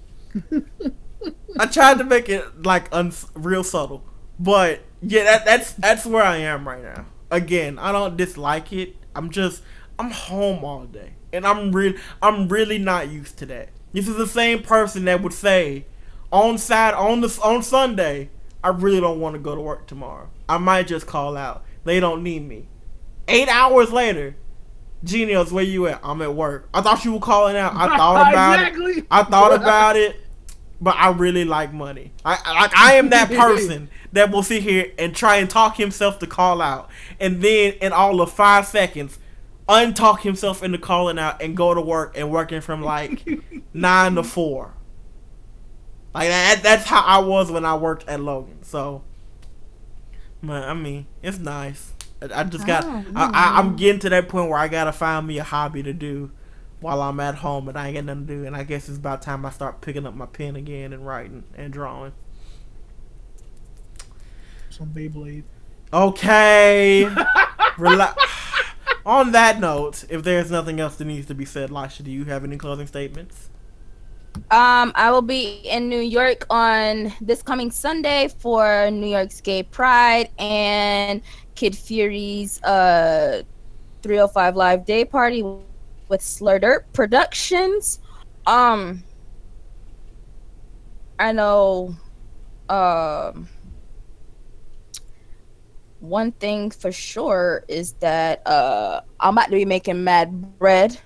[1.59, 4.03] I tried to make it like un- real subtle,
[4.39, 7.05] but yeah, that, that's that's where I am right now.
[7.29, 8.95] Again, I don't dislike it.
[9.15, 9.61] I'm just
[9.99, 13.69] I'm home all day, and I'm real I'm really not used to that.
[13.93, 15.85] This is the same person that would say
[16.31, 18.29] on side on the on Sunday,
[18.63, 20.29] I really don't want to go to work tomorrow.
[20.47, 21.63] I might just call out.
[21.83, 22.67] They don't need me.
[23.27, 24.35] Eight hours later,
[25.03, 25.99] Genius, where you at?
[26.03, 26.69] I'm at work.
[26.73, 27.73] I thought you were calling out.
[27.75, 28.67] I thought about it.
[28.67, 29.03] exactly.
[29.09, 30.15] I thought about it,
[30.79, 32.11] but I really like money.
[32.23, 35.77] I I- like I am that person that will sit here and try and talk
[35.77, 36.89] himself to call out,
[37.19, 39.17] and then in all of five seconds,
[39.71, 43.25] untalk himself into calling out and go to work and working from like
[43.73, 44.73] nine to four.
[46.13, 46.59] Like that.
[46.61, 48.63] That's how I was when I worked at Logan.
[48.63, 49.03] So,
[50.43, 51.93] but I mean, it's nice.
[52.21, 52.83] I, I just got.
[52.83, 55.83] Oh, I, I, I'm getting to that point where I gotta find me a hobby
[55.83, 56.31] to do
[56.81, 58.45] while I'm at home and I ain't got nothing to do.
[58.45, 61.43] And I guess it's about time I start picking up my pen again and writing
[61.55, 62.11] and drawing.
[64.69, 65.43] Some Beyblade.
[65.93, 67.07] Okay.
[67.77, 68.15] Rela-
[69.05, 72.25] On that note, if there's nothing else that needs to be said, Lasha, do you
[72.25, 73.49] have any closing statements?
[74.49, 79.63] Um, I will be in New York on this coming Sunday for New York's Gay
[79.63, 81.21] Pride and
[81.55, 83.43] Kid Fury's uh
[84.01, 87.99] 305 Live Day Party with Slurder Productions.
[88.45, 89.03] Um,
[91.19, 91.95] I know,
[92.69, 93.47] um,
[96.01, 100.99] one thing for sure is that uh, I'm about to be making mad bread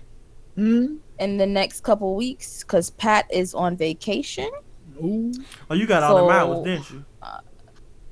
[0.56, 0.98] Hmm.
[1.20, 4.50] in the next couple weeks because Pat is on vacation.
[5.04, 5.34] Ooh.
[5.70, 7.06] Oh, you got all the So- miles, didn't you?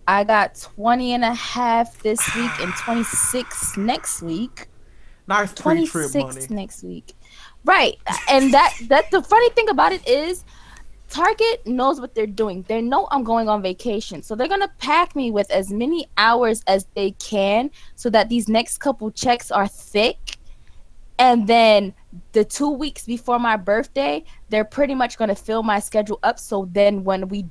[0.06, 4.68] I got 20 and a half this week and 26 next week.
[5.30, 6.62] Nice pre-trip 26 money.
[6.62, 7.14] next week.
[7.64, 7.96] Right.
[8.30, 10.44] And that that the funny thing about it is
[11.14, 12.66] Target knows what they're doing.
[12.68, 14.24] They know I'm going on vacation.
[14.24, 18.30] So they're going to pack me with as many hours as they can so that
[18.30, 20.38] these next couple checks are thick.
[21.20, 21.94] And then
[22.32, 26.40] the 2 weeks before my birthday, they're pretty much going to fill my schedule up
[26.40, 27.46] so then when we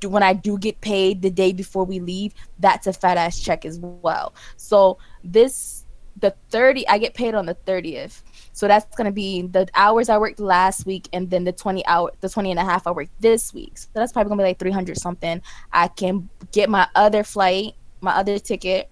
[0.00, 3.40] do when I do get paid the day before we leave, that's a fat ass
[3.40, 4.34] check as well.
[4.58, 5.86] So this
[6.20, 8.22] the 30 I get paid on the 30th.
[8.56, 11.84] So that's going to be the hours I worked last week and then the 20
[11.84, 13.76] hour the 20 and a half I worked this week.
[13.76, 15.42] So that's probably going to be like 300 something.
[15.74, 18.90] I can get my other flight, my other ticket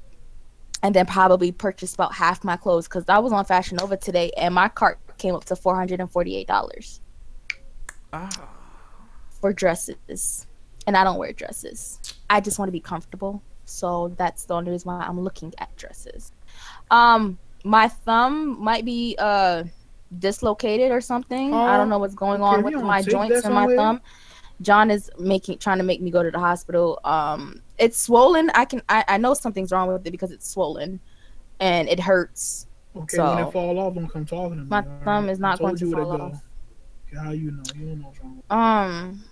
[0.83, 4.31] and then probably purchase about half my clothes cuz I was on Fashion Nova today
[4.37, 7.01] and my cart came up to $448
[8.13, 8.29] Ah.
[9.41, 10.47] for dresses.
[10.87, 12.01] And I don't wear dresses.
[12.29, 13.41] I just want to be comfortable.
[13.65, 16.33] So that's the only reason why I'm looking at dresses.
[16.91, 19.65] Um, my thumb might be uh
[20.19, 21.53] dislocated or something.
[21.53, 23.77] I don't know what's going on with my joints and my somewhere?
[23.77, 24.01] thumb.
[24.61, 27.01] John is making trying to make me go to the hospital.
[27.05, 28.51] Um, it's swollen.
[28.55, 31.01] I can I, I know something's wrong with it because it's swollen,
[31.59, 32.67] and it hurts.
[32.95, 34.69] Okay, when So- it fall off, don't come talking to me.
[34.69, 36.43] My thumb is not going to fall off.
[37.09, 37.63] Okay, how you know?
[37.75, 38.43] You don't know what's wrong.
[38.51, 39.25] Um,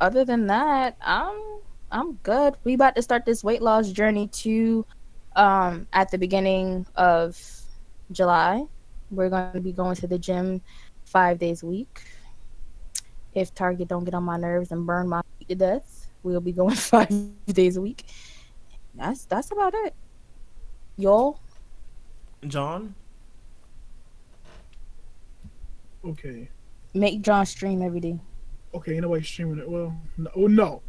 [0.00, 1.38] other than that, I'm
[1.92, 2.54] I'm good.
[2.64, 4.86] We about to start this weight loss journey too.
[5.36, 7.38] Um, at the beginning of
[8.12, 8.64] July,
[9.10, 10.60] we're going to be going to the gym
[11.04, 12.02] five days a week.
[13.34, 16.52] If Target don't get on my nerves and burn my feet to death, we'll be
[16.52, 17.08] going five
[17.46, 18.04] days a week.
[18.94, 19.94] That's that's about it.
[20.96, 21.38] Y'all,
[22.46, 22.94] John?
[26.04, 26.48] Okay.
[26.94, 28.18] make John stream every day.
[28.74, 29.68] Okay, ain't nobody streaming it.
[29.68, 30.30] Well, no.
[30.36, 30.82] oh, no.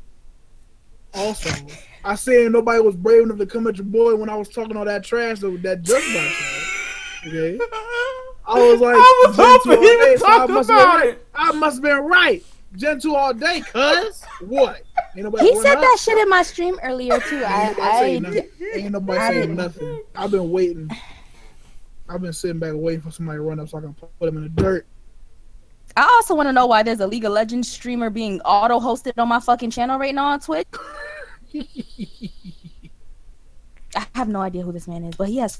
[1.14, 1.50] Also,
[2.04, 4.78] I said nobody was brave enough to come at your boy when I was talking
[4.78, 6.67] all that trash that that just about trash.
[7.28, 7.60] Okay.
[8.50, 11.12] I was like, I was hoping he day, would talk must have about been it.
[11.12, 11.20] right.
[11.36, 12.44] I must have been right.
[12.76, 14.24] Gen 2 all day, cuz.
[14.42, 14.84] What?
[15.16, 15.82] He run said up.
[15.82, 17.44] that shit in my stream earlier too.
[17.46, 18.50] I, Ain't nobody saying I nothing.
[18.76, 20.04] Ain't nobody I saying didn't- nothing.
[20.16, 20.90] I've been waiting.
[22.10, 24.38] I've been sitting back waiting for somebody to run up so I can put him
[24.38, 24.86] in the dirt.
[25.98, 29.14] I also want to know why there's a League of Legends streamer being auto hosted
[29.18, 30.68] on my fucking channel right now on Twitch.
[33.96, 35.60] I have no idea who this man is, but he has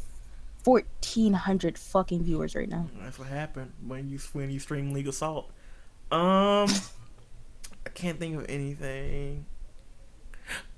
[0.68, 2.90] fourteen hundred fucking viewers right now.
[3.00, 5.50] That's what happened when you when you stream League Assault.
[6.12, 6.68] Um,
[7.86, 9.46] I can't think of anything.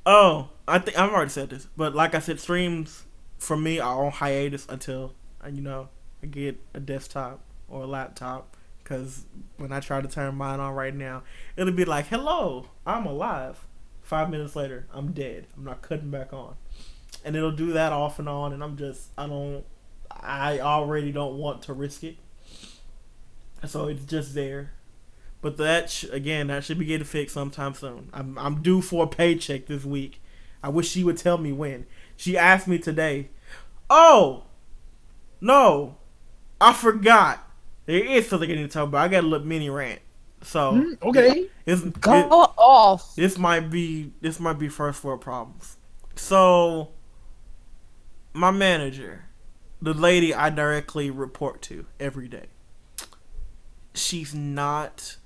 [0.06, 3.06] Oh, I think I've already said this, but like I said, streams
[3.40, 5.90] for me are on hiatus until uh, you know
[6.22, 8.56] I get a desktop or a laptop.
[8.84, 9.26] Because
[9.58, 11.24] when I try to turn mine on right now,
[11.58, 13.66] it'll be like, "Hello, I'm alive."
[14.04, 15.48] Five minutes later, I'm dead.
[15.58, 16.58] I'm not cutting back on,
[17.26, 18.54] and it'll do that off and on.
[18.54, 19.64] And I'm just, I don't,
[20.22, 22.18] I already don't want to risk it.
[23.66, 24.72] So it's just there.
[25.42, 28.10] But that sh- again, that should be getting fixed sometime soon.
[28.14, 30.22] I'm I'm due for a paycheck this week.
[30.62, 31.86] I wish she would tell me when.
[32.18, 33.30] She asked me today.
[33.90, 34.44] Oh,
[35.42, 35.98] no,
[36.60, 37.48] I forgot.
[37.86, 39.02] There is something I need to talk about.
[39.04, 40.02] I got a little mini rant.
[40.42, 41.48] So Hmm, okay.
[41.66, 42.26] it's, Go it-
[42.58, 43.16] off.
[43.16, 45.78] this might be this might be first world problems.
[46.16, 46.90] So
[48.34, 49.26] my manager,
[49.82, 52.48] the lady I directly report to every day,
[53.94, 55.18] she's not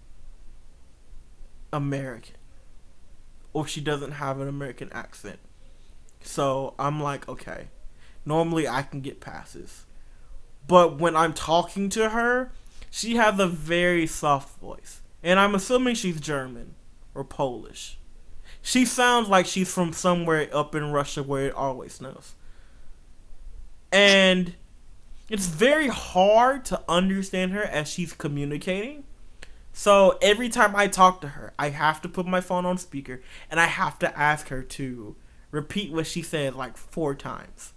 [1.71, 2.35] American.
[3.51, 5.39] Or she doesn't have an American accent.
[6.21, 7.67] So I'm like, okay.
[8.25, 9.85] Normally I can get passes.
[10.67, 12.51] But when I'm talking to her,
[12.89, 15.01] she has a very soft voice.
[15.21, 16.75] And I'm assuming she's German
[17.13, 17.97] or Polish.
[18.61, 22.34] She sounds like she's from somewhere up in Russia where it always snows.
[23.94, 24.56] And
[25.30, 29.03] it's very hard to understand her as she's communicating.
[29.72, 33.22] So every time I talk to her, I have to put my phone on speaker
[33.49, 35.15] and I have to ask her to
[35.52, 37.74] repeat what she said like four times.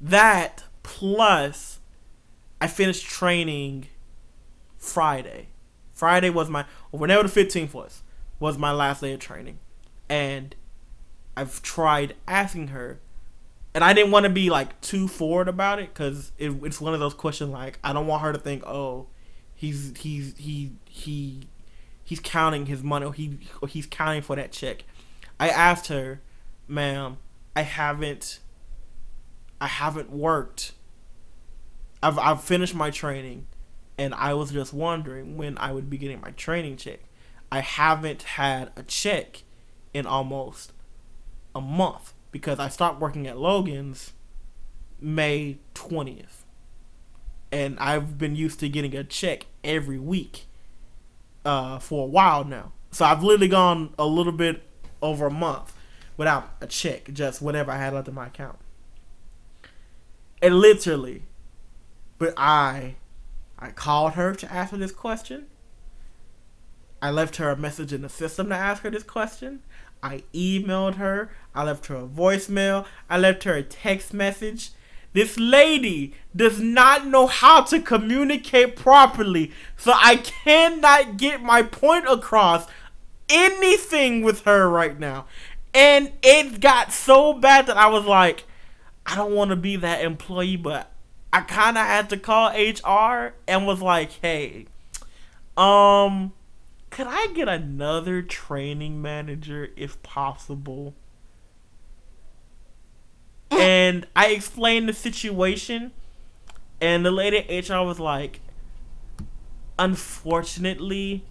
[0.00, 1.78] That plus
[2.60, 3.86] I finished training
[4.78, 5.48] Friday.
[5.92, 8.02] Friday was my whenever the fifteenth was
[8.38, 9.58] was my last day of training,
[10.08, 10.54] and
[11.36, 13.00] I've tried asking her,
[13.76, 16.94] and I didn't want to be like too forward about it because it, it's one
[16.94, 19.08] of those questions like I don't want her to think oh
[19.54, 21.48] he's he's he he
[22.02, 24.84] he's counting his money or he or he's counting for that check.
[25.38, 26.22] I asked her,
[26.66, 27.18] ma'am,
[27.54, 28.40] I haven't
[29.60, 30.72] I haven't worked.
[32.02, 33.46] I've I've finished my training
[33.98, 37.00] and I was just wondering when I would be getting my training check.
[37.52, 39.42] I haven't had a check
[39.92, 40.72] in almost
[41.54, 44.12] a month because I stopped working at Logan's
[45.00, 46.44] May 20th.
[47.50, 50.44] And I've been used to getting a check every week
[51.46, 52.72] uh, for a while now.
[52.90, 54.62] So I've literally gone a little bit
[55.00, 55.72] over a month
[56.18, 58.58] without a check, just whatever I had left in my account.
[60.42, 61.22] And literally,
[62.18, 62.96] but I
[63.58, 65.46] I called her to ask her this question.
[67.00, 69.62] I left her a message in the system to ask her this question.
[70.02, 71.30] I emailed her.
[71.54, 72.86] I left her a voicemail.
[73.08, 74.70] I left her a text message.
[75.12, 82.04] This lady does not know how to communicate properly, so I cannot get my point
[82.06, 82.66] across
[83.30, 85.24] anything with her right now.
[85.72, 88.44] And it got so bad that I was like,
[89.06, 90.90] I don't want to be that employee, but
[91.32, 94.66] I kind of had to call HR and was like, hey,
[95.56, 96.32] um,
[96.96, 100.94] could I get another training manager if possible?
[103.50, 103.58] Eh.
[103.58, 105.92] and I explained the situation,
[106.80, 108.40] and the lady at HR was like,
[109.78, 111.26] unfortunately,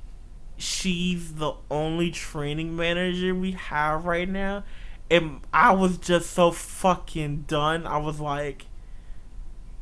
[0.56, 4.64] she's the only training manager we have right now.
[5.10, 7.88] And I was just so fucking done.
[7.88, 8.68] I was like,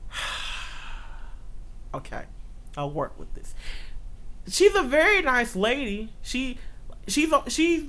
[1.94, 2.24] okay,
[2.78, 3.54] I'll work with this.
[4.48, 6.14] She's a very nice lady.
[6.22, 6.58] She,
[7.08, 7.86] she's she's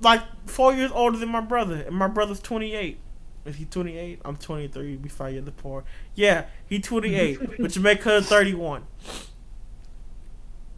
[0.00, 2.98] like four years older than my brother, and my brother's twenty eight.
[3.44, 4.20] Is he twenty eight?
[4.24, 4.96] I'm twenty three.
[4.96, 5.84] Be five years apart.
[6.14, 8.84] Yeah, he twenty eight, which make her thirty one.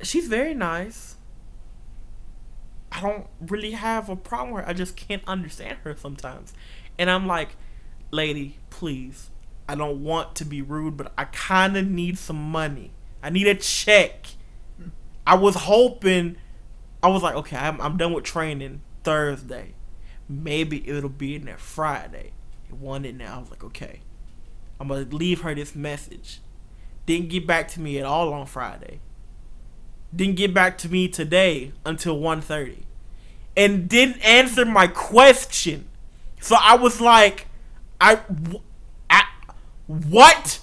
[0.03, 1.17] She's very nice.
[2.93, 4.71] I don't really have a problem with her.
[4.71, 6.53] I just can't understand her sometimes.
[6.99, 7.57] And I'm like,
[8.11, 9.31] lady, please.
[9.69, 12.93] I don't want to be rude, but I kind of need some money.
[13.23, 14.27] I need a check.
[15.27, 16.37] I was hoping,
[17.03, 19.75] I was like, okay, I'm, I'm done with training Thursday.
[20.29, 22.33] Maybe it'll be in there Friday.
[22.69, 23.37] It wasn't now.
[23.37, 24.01] I was like, okay,
[24.81, 26.41] I'm to leave her this message.
[27.07, 29.01] Didn't get back to me at all on Friday
[30.15, 32.83] didn't get back to me today until 1.30
[33.57, 35.89] and didn't answer my question
[36.41, 37.47] so i was like
[38.01, 38.21] i,
[39.11, 39.25] I
[39.87, 40.61] what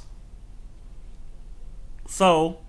[2.07, 2.60] so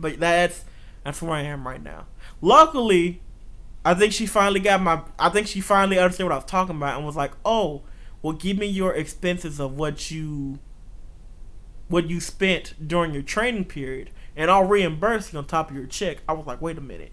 [0.00, 0.64] but that's
[1.04, 2.06] that's where i am right now
[2.40, 3.20] luckily
[3.84, 6.76] i think she finally got my i think she finally understood what i was talking
[6.76, 7.82] about and was like oh
[8.22, 10.58] well give me your expenses of what you
[11.88, 15.86] what you spent during your training period and I'll reimburse you on top of your
[15.86, 16.18] check.
[16.28, 17.12] I was like, wait a minute,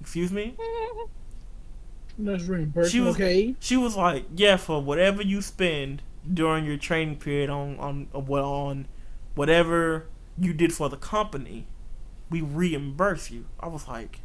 [0.00, 0.56] excuse me.
[2.18, 2.92] That's reimbursement.
[2.92, 3.56] She was okay.
[3.60, 6.02] She was like, yeah, for whatever you spend
[6.32, 8.86] during your training period on on what on
[9.34, 10.06] whatever
[10.38, 11.66] you did for the company,
[12.30, 13.46] we reimburse you.
[13.58, 14.20] I was like,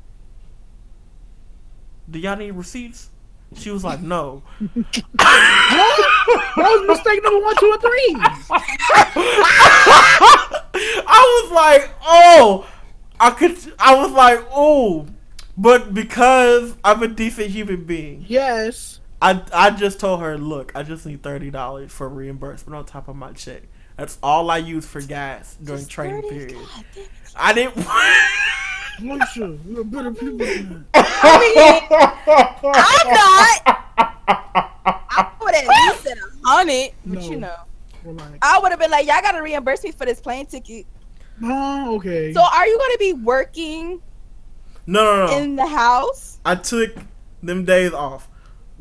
[2.09, 3.09] do y'all need receipts?
[3.55, 4.43] She was like, no.
[4.59, 5.05] what?
[6.55, 8.15] What was mistake number one, two, and three?
[11.07, 12.67] I was like, oh,
[13.19, 13.57] I could.
[13.79, 15.07] I was like, oh,
[15.57, 18.99] but because I'm a decent human being, Yes.
[19.21, 23.07] I I just told her, look, I just need thirty dollars for reimbursement on top
[23.07, 23.63] of my check.
[23.97, 26.35] That's all I use for gas during Just training 30?
[26.35, 26.53] period.
[26.55, 27.09] God damn it.
[27.35, 27.87] I didn't.
[29.11, 33.81] Alicia, you're better people than I'm not.
[34.27, 37.29] I would at least said a hundred, but No.
[37.29, 37.55] you know,
[38.05, 38.15] that.
[38.31, 40.85] Like, I would have been like, y'all gotta reimburse me for this plane ticket.
[41.43, 42.33] oh, okay.
[42.33, 44.01] So, are you gonna be working
[44.87, 45.37] no, no, no.
[45.39, 46.39] in the house?
[46.45, 46.95] I took
[47.43, 48.27] them days off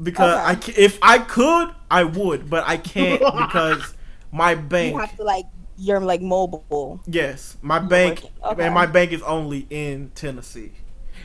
[0.03, 0.73] because Okay.
[0.77, 3.95] I if I could I would, but I can't because
[4.35, 4.95] my bank.
[4.95, 5.47] You have to like,
[5.77, 7.01] you're like mobile.
[7.07, 8.25] Yes, my You're bank.
[8.45, 8.65] Okay.
[8.65, 10.73] and my bank is only in Tennessee.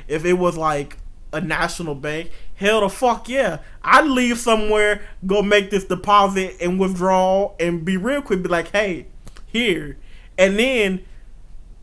[0.07, 0.97] If it was like
[1.33, 6.79] a national bank, hell the fuck yeah, I'd leave somewhere, go make this deposit and
[6.79, 9.07] withdraw, and be real quick, be like, hey,
[9.47, 9.97] here,
[10.37, 11.03] and then,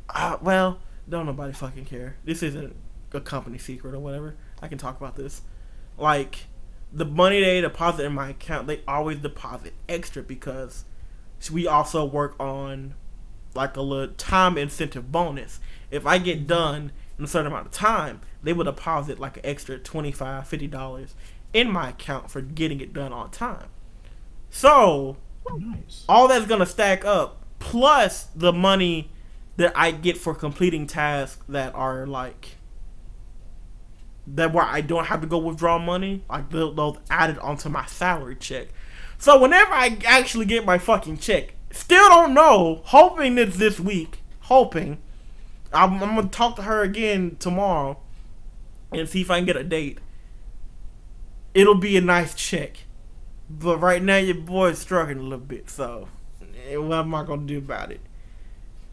[0.09, 0.79] uh, well,
[1.09, 2.17] don't nobody fucking care.
[2.25, 2.75] This isn't
[3.13, 4.37] a company secret or whatever.
[4.63, 5.43] I can talk about this.
[5.99, 6.47] Like
[6.93, 10.85] the money they deposit in my account, they always deposit extra because
[11.51, 12.95] we also work on
[13.55, 15.61] like a little time incentive bonus.
[15.91, 16.47] If I get mm-hmm.
[16.47, 20.67] done in a certain amount of time, they will deposit like an extra $25, 50
[20.67, 21.15] dollars
[21.53, 23.69] in my account for getting it done on time.
[24.51, 25.17] So,
[25.57, 26.05] nice.
[26.09, 29.11] all that's going to stack up plus the money
[29.57, 32.57] that I get for completing tasks that are like
[34.27, 38.37] that where I don't have to go withdraw money, like those added onto my salary
[38.37, 38.69] check.
[39.19, 42.83] So whenever I actually get my fucking check, still don't know.
[42.85, 44.21] Hoping it's this week.
[44.41, 44.99] Hoping.
[45.73, 47.99] I'm, I'm gonna talk to her again tomorrow
[48.93, 49.99] and see if I can get a date.
[51.55, 52.79] It'll be a nice check.
[53.49, 56.09] But right now, your boy's struggling a little bit, so
[56.69, 58.01] eh, what am I gonna do about it?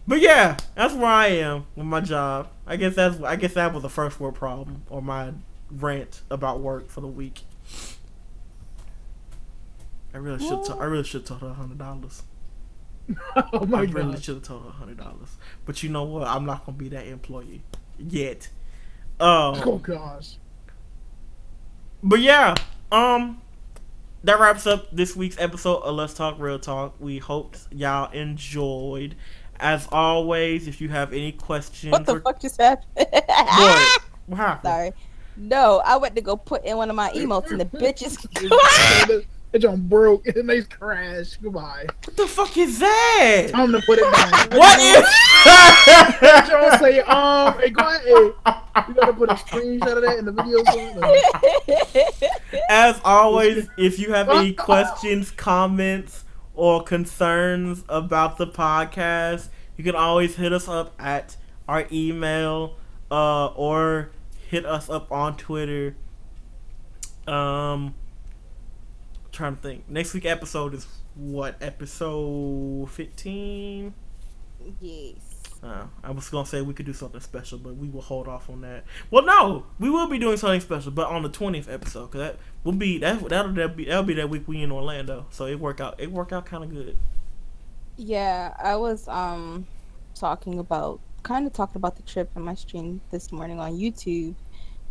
[0.07, 2.49] But yeah, that's where I am with my job.
[2.67, 5.33] I guess that's I guess that was the first world problem or my
[5.71, 7.41] rant about work for the week.
[10.13, 10.69] I really should.
[10.79, 12.23] I really should told her a hundred dollars.
[13.53, 14.23] oh my I really god.
[14.23, 15.37] should have told her a hundred dollars.
[15.65, 16.27] But you know what?
[16.27, 17.63] I'm not gonna be that employee
[17.97, 18.49] yet.
[19.19, 20.37] Um, Oh gosh.
[22.01, 22.55] But yeah,
[22.91, 23.41] um,
[24.23, 26.95] that wraps up this week's episode of Let's Talk Real Talk.
[26.99, 29.15] We hope y'all enjoyed.
[29.59, 33.07] As always, if you have any questions, What the or- fuck just happened?
[33.11, 34.01] What?
[34.25, 34.69] What happened?
[34.71, 34.91] Sorry.
[35.35, 38.17] No, I went to go put in one of my emotes and the bitches.
[39.53, 41.41] It just broke and they crashed.
[41.41, 41.85] Goodbye.
[42.05, 43.49] What the fuck is that?
[43.51, 44.33] Time to put it down.
[44.59, 45.05] What is?
[46.49, 48.01] John say, um, hey, go ahead.
[48.05, 50.63] Hey, you gotta put a screenshot of that in the video.
[52.49, 56.23] So, As always, if you have any questions, comments,
[56.55, 62.77] or concerns about the podcast, you can always hit us up at our email
[63.11, 64.11] uh, or
[64.49, 65.95] hit us up on Twitter.
[67.27, 67.95] Um,
[69.33, 69.89] trying to think.
[69.89, 73.93] Next week episode is what episode fifteen?
[74.79, 75.41] yes.
[75.61, 78.49] Uh, I was gonna say we could do something special, but we will hold off
[78.49, 78.83] on that.
[79.09, 82.37] Well, no, we will be doing something special, but on the twentieth episode, cause that
[82.63, 85.25] will be that that'll, that'll be that'll be that week we in Orlando.
[85.29, 86.97] So it work out it work out kind of good.
[87.95, 89.65] Yeah, I was um
[90.15, 94.35] talking about kind of talking about the trip in my stream this morning on YouTube.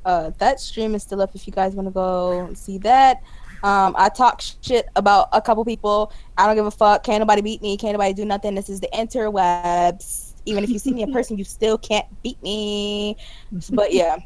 [0.05, 3.23] Uh, that stream is still up if you guys want to go see that.
[3.63, 6.13] Um, I talk shit about a couple people.
[6.37, 7.05] I don't give a fuck.
[7.05, 7.77] Can't nobody beat me.
[7.77, 8.55] Can't nobody do nothing.
[8.55, 10.35] This is the interwebs.
[10.45, 13.17] Even if you see me in person, you still can't beat me.
[13.71, 14.17] But yeah,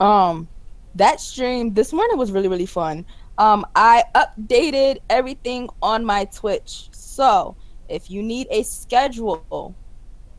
[0.00, 0.48] um,
[0.94, 3.04] that stream this morning was really really fun.
[3.38, 7.56] Um, I updated everything on my Twitch, so
[7.88, 9.74] if you need a schedule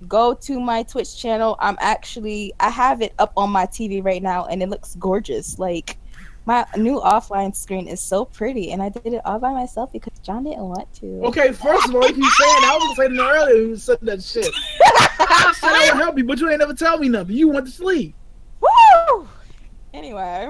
[0.08, 4.22] go to my twitch channel i'm actually i have it up on my tv right
[4.22, 5.98] now and it looks gorgeous like
[6.48, 10.18] my new offline screen is so pretty and i did it all by myself because
[10.24, 12.64] john didn't want to okay, first of all, you saying.
[12.64, 13.64] I was gonna earlier.
[13.64, 14.48] You said that shit.
[15.20, 17.36] I said I would help you, but you ain't never tell me nothing.
[17.36, 18.16] You went to sleep.
[18.62, 19.28] Woo!
[19.94, 20.50] anyway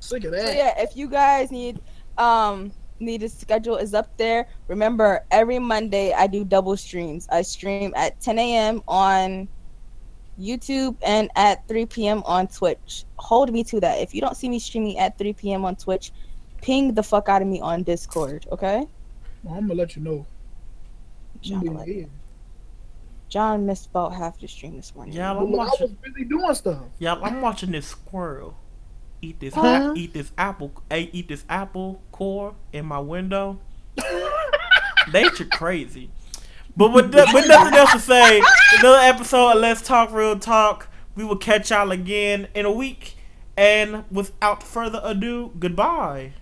[0.00, 0.54] Sick of so that.
[0.56, 1.80] yeah if you guys need
[2.18, 2.70] um
[3.00, 7.92] need a schedule is up there remember every monday i do double streams i stream
[7.96, 9.48] at 10 a.m on
[10.38, 14.48] youtube and at 3 p.m on twitch hold me to that if you don't see
[14.48, 16.12] me streaming at 3 p.m on twitch
[16.60, 18.86] ping the fuck out of me on discord okay
[19.42, 20.26] Well, I'm gonna let you know.
[21.40, 22.06] John, be like- here.
[23.28, 25.96] john missed about half the stream this morning Yeah, I'm I was watching.
[26.02, 26.82] busy doing stuff.
[26.98, 28.56] Yeah, I'm watching this squirrel
[29.22, 29.94] eat this Huh?
[29.96, 33.58] eat this apple eat this apple core in my window.
[35.12, 36.10] Nature crazy.
[36.76, 38.42] But with, with nothing else to say,
[38.78, 40.88] another episode of Let's Talk Real Talk.
[41.14, 43.16] We will catch y'all again in a week.
[43.56, 46.34] And without further ado, goodbye.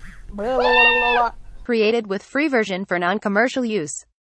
[1.63, 4.05] Created with free version for non-commercial use.